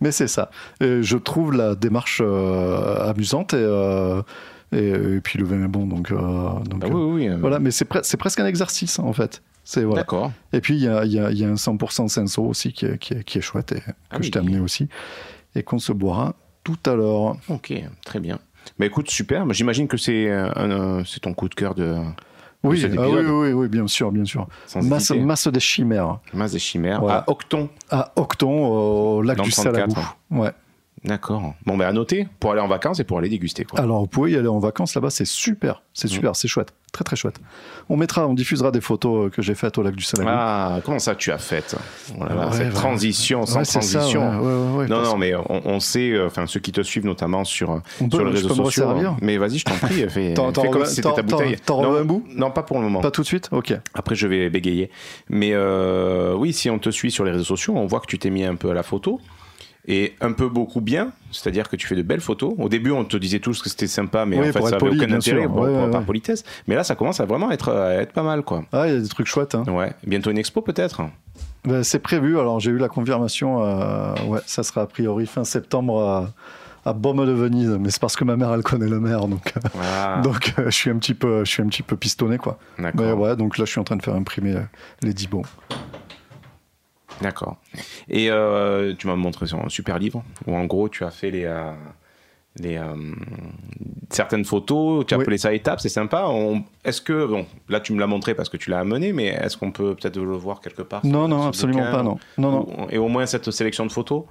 [0.00, 0.50] mais c'est ça.
[0.80, 4.22] Et je trouve la démarche euh, amusante et, euh,
[4.72, 6.16] et et puis le vin est bon donc, euh,
[6.60, 7.36] donc Bah euh, oui, oui, oui.
[7.40, 7.58] voilà.
[7.58, 9.42] Mais c'est pre- c'est presque un exercice en fait.
[9.74, 9.94] Voilà.
[10.02, 10.30] D'accord.
[10.52, 12.72] Et puis il y a, il y a- il y a un 100% Senso aussi
[12.72, 14.88] qui est, qui est, qui est chouette et que Ah je t'ai amené aussi
[15.56, 17.36] et qu'on se boira tout à l'heure.
[17.48, 17.72] Ok,
[18.04, 18.38] très bien.
[18.78, 19.44] Bah écoute, super.
[19.52, 20.30] J'imagine que c'est
[21.20, 21.96] ton coup de cœur de,
[22.64, 24.46] Oui, ah oui, oui, oui, bien sûr, bien sûr.
[24.82, 26.20] Masse, masse des chimères.
[26.32, 27.02] Masse des chimères.
[27.08, 27.68] À Octon.
[27.90, 29.74] à Octon, au lac Dans du le 34.
[29.74, 30.00] Salagou.
[30.30, 30.52] Ouais.
[31.04, 31.54] D'accord.
[31.66, 33.64] Bon, ben à noter pour aller en vacances et pour aller déguster.
[33.64, 33.80] Quoi.
[33.80, 35.82] Alors, vous pouvez y aller en vacances là-bas, c'est super.
[35.94, 36.10] C'est Mm.
[36.14, 36.72] super, c'est chouette.
[36.92, 37.40] Très, très chouette.
[37.88, 40.30] On mettra, on diffusera des photos euh, que j'ai faites au lac du Salagou.
[40.32, 41.74] Ah, comment ça tu as fait
[42.20, 42.72] oh là là, Ouais, Cette ouais.
[42.72, 44.30] transition sans Ouais, ça, transition.
[44.32, 48.08] non, non, mais on, on sait, euh, enfin ceux qui te suivent notamment sur, On
[48.08, 48.64] peut- les réseaux sociaux.
[48.86, 51.56] resservir Mais vas-y, je t'en prie, fais, t'en fais comme si c'était ta bouteille.
[51.64, 52.24] t'en- non, un bout?
[52.36, 53.00] Non, pas pour le moment.
[53.00, 53.48] Pas tout de suite?
[53.52, 53.72] Ok.
[53.94, 54.90] Après, je vais bégayer.
[55.30, 58.18] Mais euh, oui, si on te suit sur les réseaux sociaux, on voit que tu
[58.18, 59.18] t'es mis un peu à la photo.
[59.88, 62.54] Et un peu beaucoup bien, c'est-à-dire que tu fais de belles photos.
[62.56, 64.72] Au début, on te disait tous que c'était sympa, mais Oui, en fait, ça être
[64.74, 65.50] avait poli, aucun intérêt sûr.
[65.50, 66.44] pour- Ouais, pour- ouais, par politesse.
[66.68, 68.64] Mais là, ça commence à vraiment être, à être pas mal, quoi.
[68.72, 69.56] Ah, il y a des trucs chouettes.
[69.56, 69.64] Hein.
[69.66, 69.92] Ouais.
[70.06, 71.02] Bientôt une expo, peut-être?
[71.64, 72.38] Ben, c'est prévu.
[72.38, 73.64] Alors, j'ai eu la confirmation.
[73.64, 76.30] euh, ouais, ça sera a priori fin septembre à,
[76.88, 77.76] à Baume de Venise.
[77.80, 79.26] Mais c'est parce que ma mère, elle connaît le maire.
[79.26, 81.96] Donc, euh, Ah, donc euh, je, suis un petit peu, je suis un petit peu
[81.96, 82.56] pistonné, quoi.
[82.78, 84.60] Mais ouais, donc là, je suis en train de faire imprimer euh,
[85.02, 85.42] les 10 bons.
[87.22, 87.56] D'accord.
[88.08, 91.44] Et euh, tu m'as montré un super livre où en gros tu as fait les,
[91.44, 91.72] euh,
[92.58, 92.84] les euh,
[94.10, 95.22] certaines photos, tu as Oui.
[95.22, 96.26] appelé ça étapes, c'est sympa.
[96.84, 99.56] Est-ce que bon, là tu me l'as montré parce que tu l'as amené, mais est-ce
[99.56, 102.18] qu'on peut peut-être le voir quelque part Non, non, absolument pas, non.
[102.36, 102.66] Non, non.
[102.90, 104.24] Et au moins cette sélection de photos.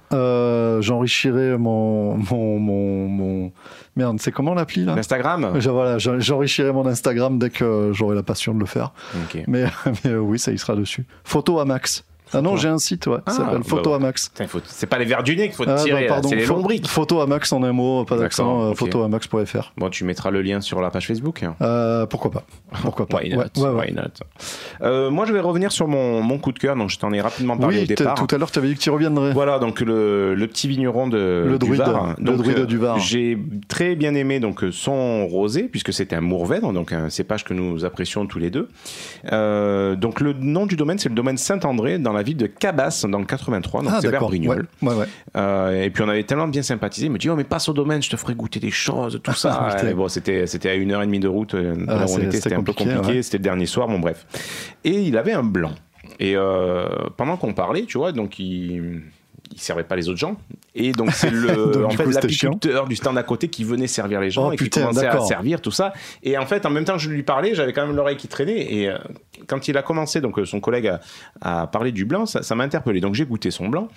[0.80, 3.52] J'enrichirai mon, mon, mon, mon-
[3.96, 4.94] Merde, c'est comment l'appli là?
[4.94, 5.58] Instagram.
[5.58, 8.92] Voilà, j'en- j'enrichirai mon Instagram dès que j'aurai la passion de le faire.
[9.48, 9.64] Mais,
[10.04, 11.04] mais, oui, ça y sera dessus.
[11.24, 12.04] Photo à max.
[12.34, 13.18] Ah non, j'ai un site, ouais.
[13.26, 13.96] Ah, ça s'appelle bah Photo ouais.
[13.96, 14.28] à max.
[14.28, 16.44] Putain, il faut- C'est pas les verres du nez qu'il faut Ah, tirer, c'est les
[16.44, 16.86] pho- longues briques.
[16.88, 18.70] Photo à max en un mot, pas d'accent.
[18.70, 18.74] Euh.
[18.74, 19.72] Photoamax.fr.
[19.76, 21.44] Bon, tu mettras le lien sur la page Facebook.
[21.60, 22.44] Euh, pourquoi pas
[22.82, 23.86] Pourquoi pas Why not, Ouais, ouais, ouais.
[23.88, 24.02] why not?
[24.82, 26.76] Euh, moi, je vais revenir sur mon, mon coup de cœur.
[26.76, 28.14] Donc, je t'en ai rapidement parlé au départ.
[28.14, 29.32] tout à l'heure, tu avais dit que tu reviendrais.
[29.32, 31.82] Voilà, donc le, le petit vigneron de Le druide,
[32.18, 32.98] le druide du Var.
[32.98, 37.54] J'ai très bien aimé donc son rosé puisque c'était un Mourvèdre, donc un cépage que
[37.54, 38.68] nous apprécions tous les deux.
[39.96, 43.18] Donc le nom du domaine, c'est le domaine Saint-André dans la ville de Cabas dans
[43.18, 44.22] le 83, donc ah, c'est vers.
[44.22, 44.66] Ouais, Brignoles.
[44.82, 45.06] ouais, ouais.
[45.36, 47.72] Euh, et puis on avait tellement bien sympathisé, il me dit oh mais passe au
[47.72, 49.50] domaine, je te ferai goûter des choses, tout ça.
[49.72, 49.88] Ah.
[49.88, 52.62] Et bon, c'était c'était à une heure et demie de route euh, Ah, c'était un
[52.62, 54.26] peu compliqué, c'était le dernier soir, bon bref.
[54.84, 55.72] Et il avait un blanc.
[56.18, 59.02] Et euh, pendant qu'on parlait, tu vois, donc il
[59.52, 60.36] il servait pas les autres gens
[60.74, 64.20] et donc c'est le Donc, en fait l'apiculteur du stand à côté qui venait servir
[64.20, 65.92] les gens Oh, et qui putain, commençait à servir tout ça
[66.22, 68.28] et en fait en même temps que je lui parlais j'avais quand même l'oreille qui
[68.28, 68.98] traînait et euh,
[69.46, 71.00] quand il a commencé donc euh, son collègue a,
[71.40, 73.88] a parlé du blanc ça m'a interpellé donc j'ai goûté son blanc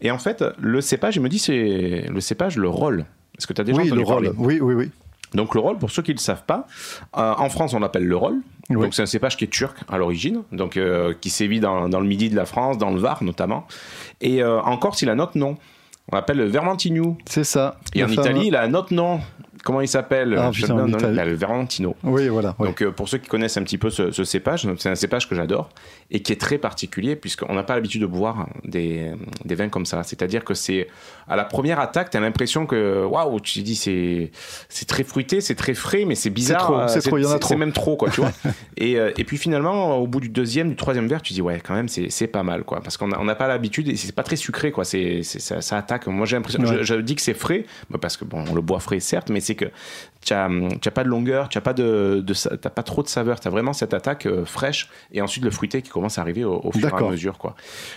[0.00, 3.04] et en fait le cépage il me dit c'est le cépage le rôle
[3.38, 4.24] est-ce que tu as déjà Oui, entendu le rôle.
[4.24, 4.38] parler?
[4.38, 4.90] Oui, oui, oui.
[5.34, 6.66] donc le rôle, pour ceux qui ne le savent pas,
[7.18, 8.36] euh, en France on l'appelle le rôle.
[8.70, 8.82] Oui.
[8.82, 12.00] Donc c'est un cépage qui est turc à l'origine, donc euh, qui sévit dans, dans
[12.00, 13.66] le midi de la France, dans le Var notamment.
[14.20, 15.56] Et euh, en Corse il a notre nom.
[16.12, 17.18] On l'appelle le Vermentino.
[17.26, 17.76] C'est ça.
[17.94, 19.20] Et en fameux- Italie, il a un autre nom.
[19.66, 20.86] Comment il s'appelle Ah, Je putain,
[21.24, 21.96] le Vermentino.
[22.04, 22.54] Oui, voilà.
[22.60, 22.68] oui.
[22.68, 25.28] Donc euh, pour ceux qui connaissent un petit peu ce, ce cépage, c'est un cépage
[25.28, 25.70] que j'adore
[26.12, 29.10] et qui est très particulier puisqu'on n'a pas l'habitude de boire des,
[29.44, 30.04] des vins comme ça.
[30.04, 30.86] C'est-à-dire que c'est
[31.26, 34.30] à la première attaque, tu as l'impression que waouh, tu te dis c'est
[34.68, 36.70] c'est très fruité, c'est très frais, mais c'est bizarre.
[36.70, 37.48] euh, c'est trop, il y en a c'est- trop.
[37.54, 38.30] C'est même trop quoi, tu vois.
[38.76, 41.60] et, euh, et puis finalement, au bout du deuxième, du troisième verre, tu dis ouais,
[41.60, 44.22] quand même c'est pas mal quoi, parce qu'on on n'a pas l'habitude et c'est pas
[44.22, 44.84] très sucré quoi.
[44.84, 46.06] C'est ça, ça attaque.
[46.06, 46.78] Moi j'ai l'impression, Ouais.
[46.78, 49.28] je, je dis que c'est frais, bah, parce que bon, on le boit frais certes,
[49.28, 49.66] mais c'est que
[50.24, 52.24] tu n'as pas de longueur, tu n'as pas, de,
[52.74, 55.82] pas trop de saveur, tu as vraiment cette attaque euh, fraîche et ensuite le fruité
[55.82, 57.38] qui commence à arriver au, au fur et à mesure.
[57.38, 57.54] Quoi.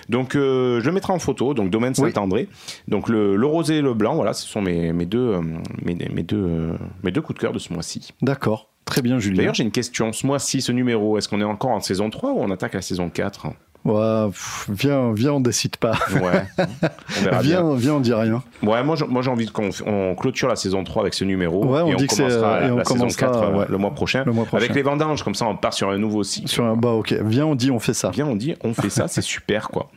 [0.09, 2.11] Donc euh, je le mettrai en photo, donc domaine Oui.
[2.11, 2.47] Saint-André.
[2.87, 5.41] Donc le, le rosé et le blanc, voilà, ce sont mes, mes, deux, euh,
[5.81, 8.13] mes, mes deux, mes deux coups de cœur de ce mois-ci.
[8.21, 8.69] D'accord.
[8.85, 9.37] Très bien, Julien.
[9.37, 10.11] D'ailleurs, j'ai une question.
[10.13, 12.81] Ce mois-ci, ce numéro, est-ce qu'on est encore en saison 3 ou on attaque la
[12.81, 13.47] saison 4
[13.85, 15.93] Ouais, pff, viens, viens, on décide pas.
[16.13, 17.61] Ouais, on verra bien.
[17.61, 18.43] Viens, viens, on dit rien.
[18.61, 21.65] Ouais, moi, j'ai- moi j'ai envie qu'on on clôture la saison 3 avec ce numéro
[21.65, 23.37] Ouais, on et on dit que c'est, commencera la, et on la saison commencera, 4
[23.43, 23.65] euh, ouais.
[23.69, 24.23] le mois prochain.
[24.25, 24.63] Le mois prochain.
[24.63, 26.49] Avec les vendanges, comme ça on part sur un nouveau cycle.
[26.49, 27.13] Sur un bah, ok.
[27.23, 28.09] Viens, on dit, on fait ça.
[28.09, 29.89] Bien, on dit, on fait ça, c'est super quoi.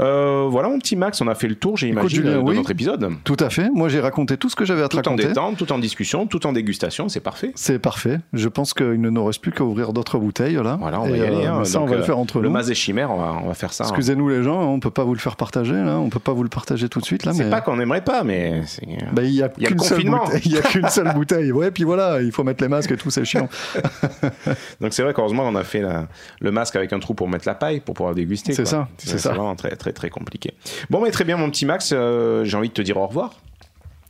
[0.00, 2.54] Euh, voilà mon petit Max, on a fait le tour, j'ai imaginé, de oui.
[2.56, 3.10] notre épisode.
[3.24, 3.70] Tout à fait.
[3.74, 5.28] Moi, j'ai raconté tout ce que j'avais à te Tout en raconter.
[5.28, 7.52] détente, tout en discussion, tout en dégustation, c'est parfait.
[7.54, 8.20] C'est parfait.
[8.34, 10.76] Je pense qu'il ne nous reste plus qu'à ouvrir d'autres bouteilles là.
[10.80, 11.46] Voilà, on Et, va y aller.
[11.46, 11.64] euh, hein.
[11.64, 12.52] ça, on va le euh, faire entre Le nous.
[12.54, 13.84] Mazet Chimère, on va, on va faire ça.
[13.84, 13.88] hein.
[13.88, 15.98] Excusez-nous les gens, on peut pas vous le faire partager là.
[15.98, 17.32] On peut pas vous le partager tout de suite là.
[17.32, 17.50] C'est mais...
[17.50, 20.04] pas qu'on n'aimerait pas, mais c'est- Bah, il y a Il y a qu'une seule
[20.04, 20.60] bouteille.
[20.90, 21.12] Seule.
[21.56, 23.48] Ouais, puis voilà, il faut mettre les masques et tout, c'est chiant.
[24.80, 26.06] Donc c'est vrai qu'heureusement on a fait la-
[26.40, 28.52] le masque avec un trou pour mettre la paille pour pouvoir déguster.
[28.52, 29.30] C'est ça, c'est C'est ça.
[29.30, 30.52] vraiment très très très compliqué.
[30.90, 33.34] Bon mais très bien mon petit Max, euh, j'ai envie de te dire au revoir.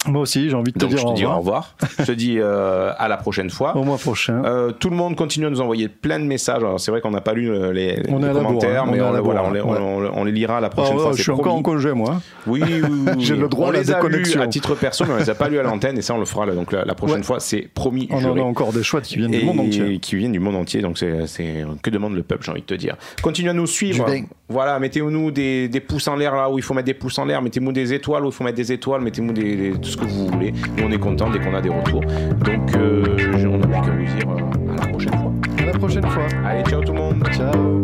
[0.09, 1.75] Moi aussi, j'ai envie de te Donc dire je te au dis au revoir.
[1.79, 1.97] revoir.
[1.99, 3.77] je te dis euh, à la prochaine fois.
[3.77, 4.43] Au mois prochain.
[4.45, 6.59] Euh, tout le monde continue à nous envoyer plein de messages.
[6.63, 8.97] Alors, c'est vrai qu'on n'a pas lu euh, les, On commentaires, bourre, hein.
[8.97, 9.79] mais On est à on, la voilà, bourre, on les, ouais.
[9.79, 11.13] on- on- on les lira la Ah prochaine ouais, fois.
[11.15, 11.77] je suis encore en promis.
[11.79, 12.15] congé, moi.
[12.17, 12.21] hein.
[12.47, 13.25] Oui, oui, oui, oui.
[13.25, 15.31] J'ai le droit on à la les a lus à titre perso, mais on les
[15.31, 16.55] a pas lus à l'antenne et ça on le fera là.
[16.55, 17.23] Donc la, la prochaine Ouais.
[17.23, 18.09] fois, c'est promis.
[18.11, 18.41] On en juré.
[18.41, 19.99] a encore des chouettes qui viennent et du monde entier.
[19.99, 20.81] qui viennent du monde entier.
[20.83, 22.97] Donc c'est c'est que demande le peuple, j'ai envie de te dire.
[23.23, 24.07] Continuez à nous suivre.
[24.49, 27.25] Voilà, mettez-nous des, des pouces en l'air là où il faut mettre des pouces en
[27.25, 27.43] l'air.
[27.43, 29.01] Mettez-nous des étoiles où il faut mettre des étoiles.
[29.01, 30.53] Mettez-nous des, ce que vous voulez.
[30.77, 32.01] Nous on est content dès qu'on a des retours.
[32.01, 33.05] Donc euh,
[33.47, 35.33] on n'a plus qu'à vous dire euh, à la prochaine fois.
[35.59, 36.27] À la prochaine fois.
[36.45, 37.25] Allez, ciao tout le monde.
[37.33, 37.83] Ciao.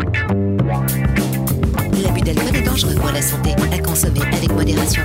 [2.02, 5.02] L'abus d'alcool est dangereux pour la santé, à consommer avec modération.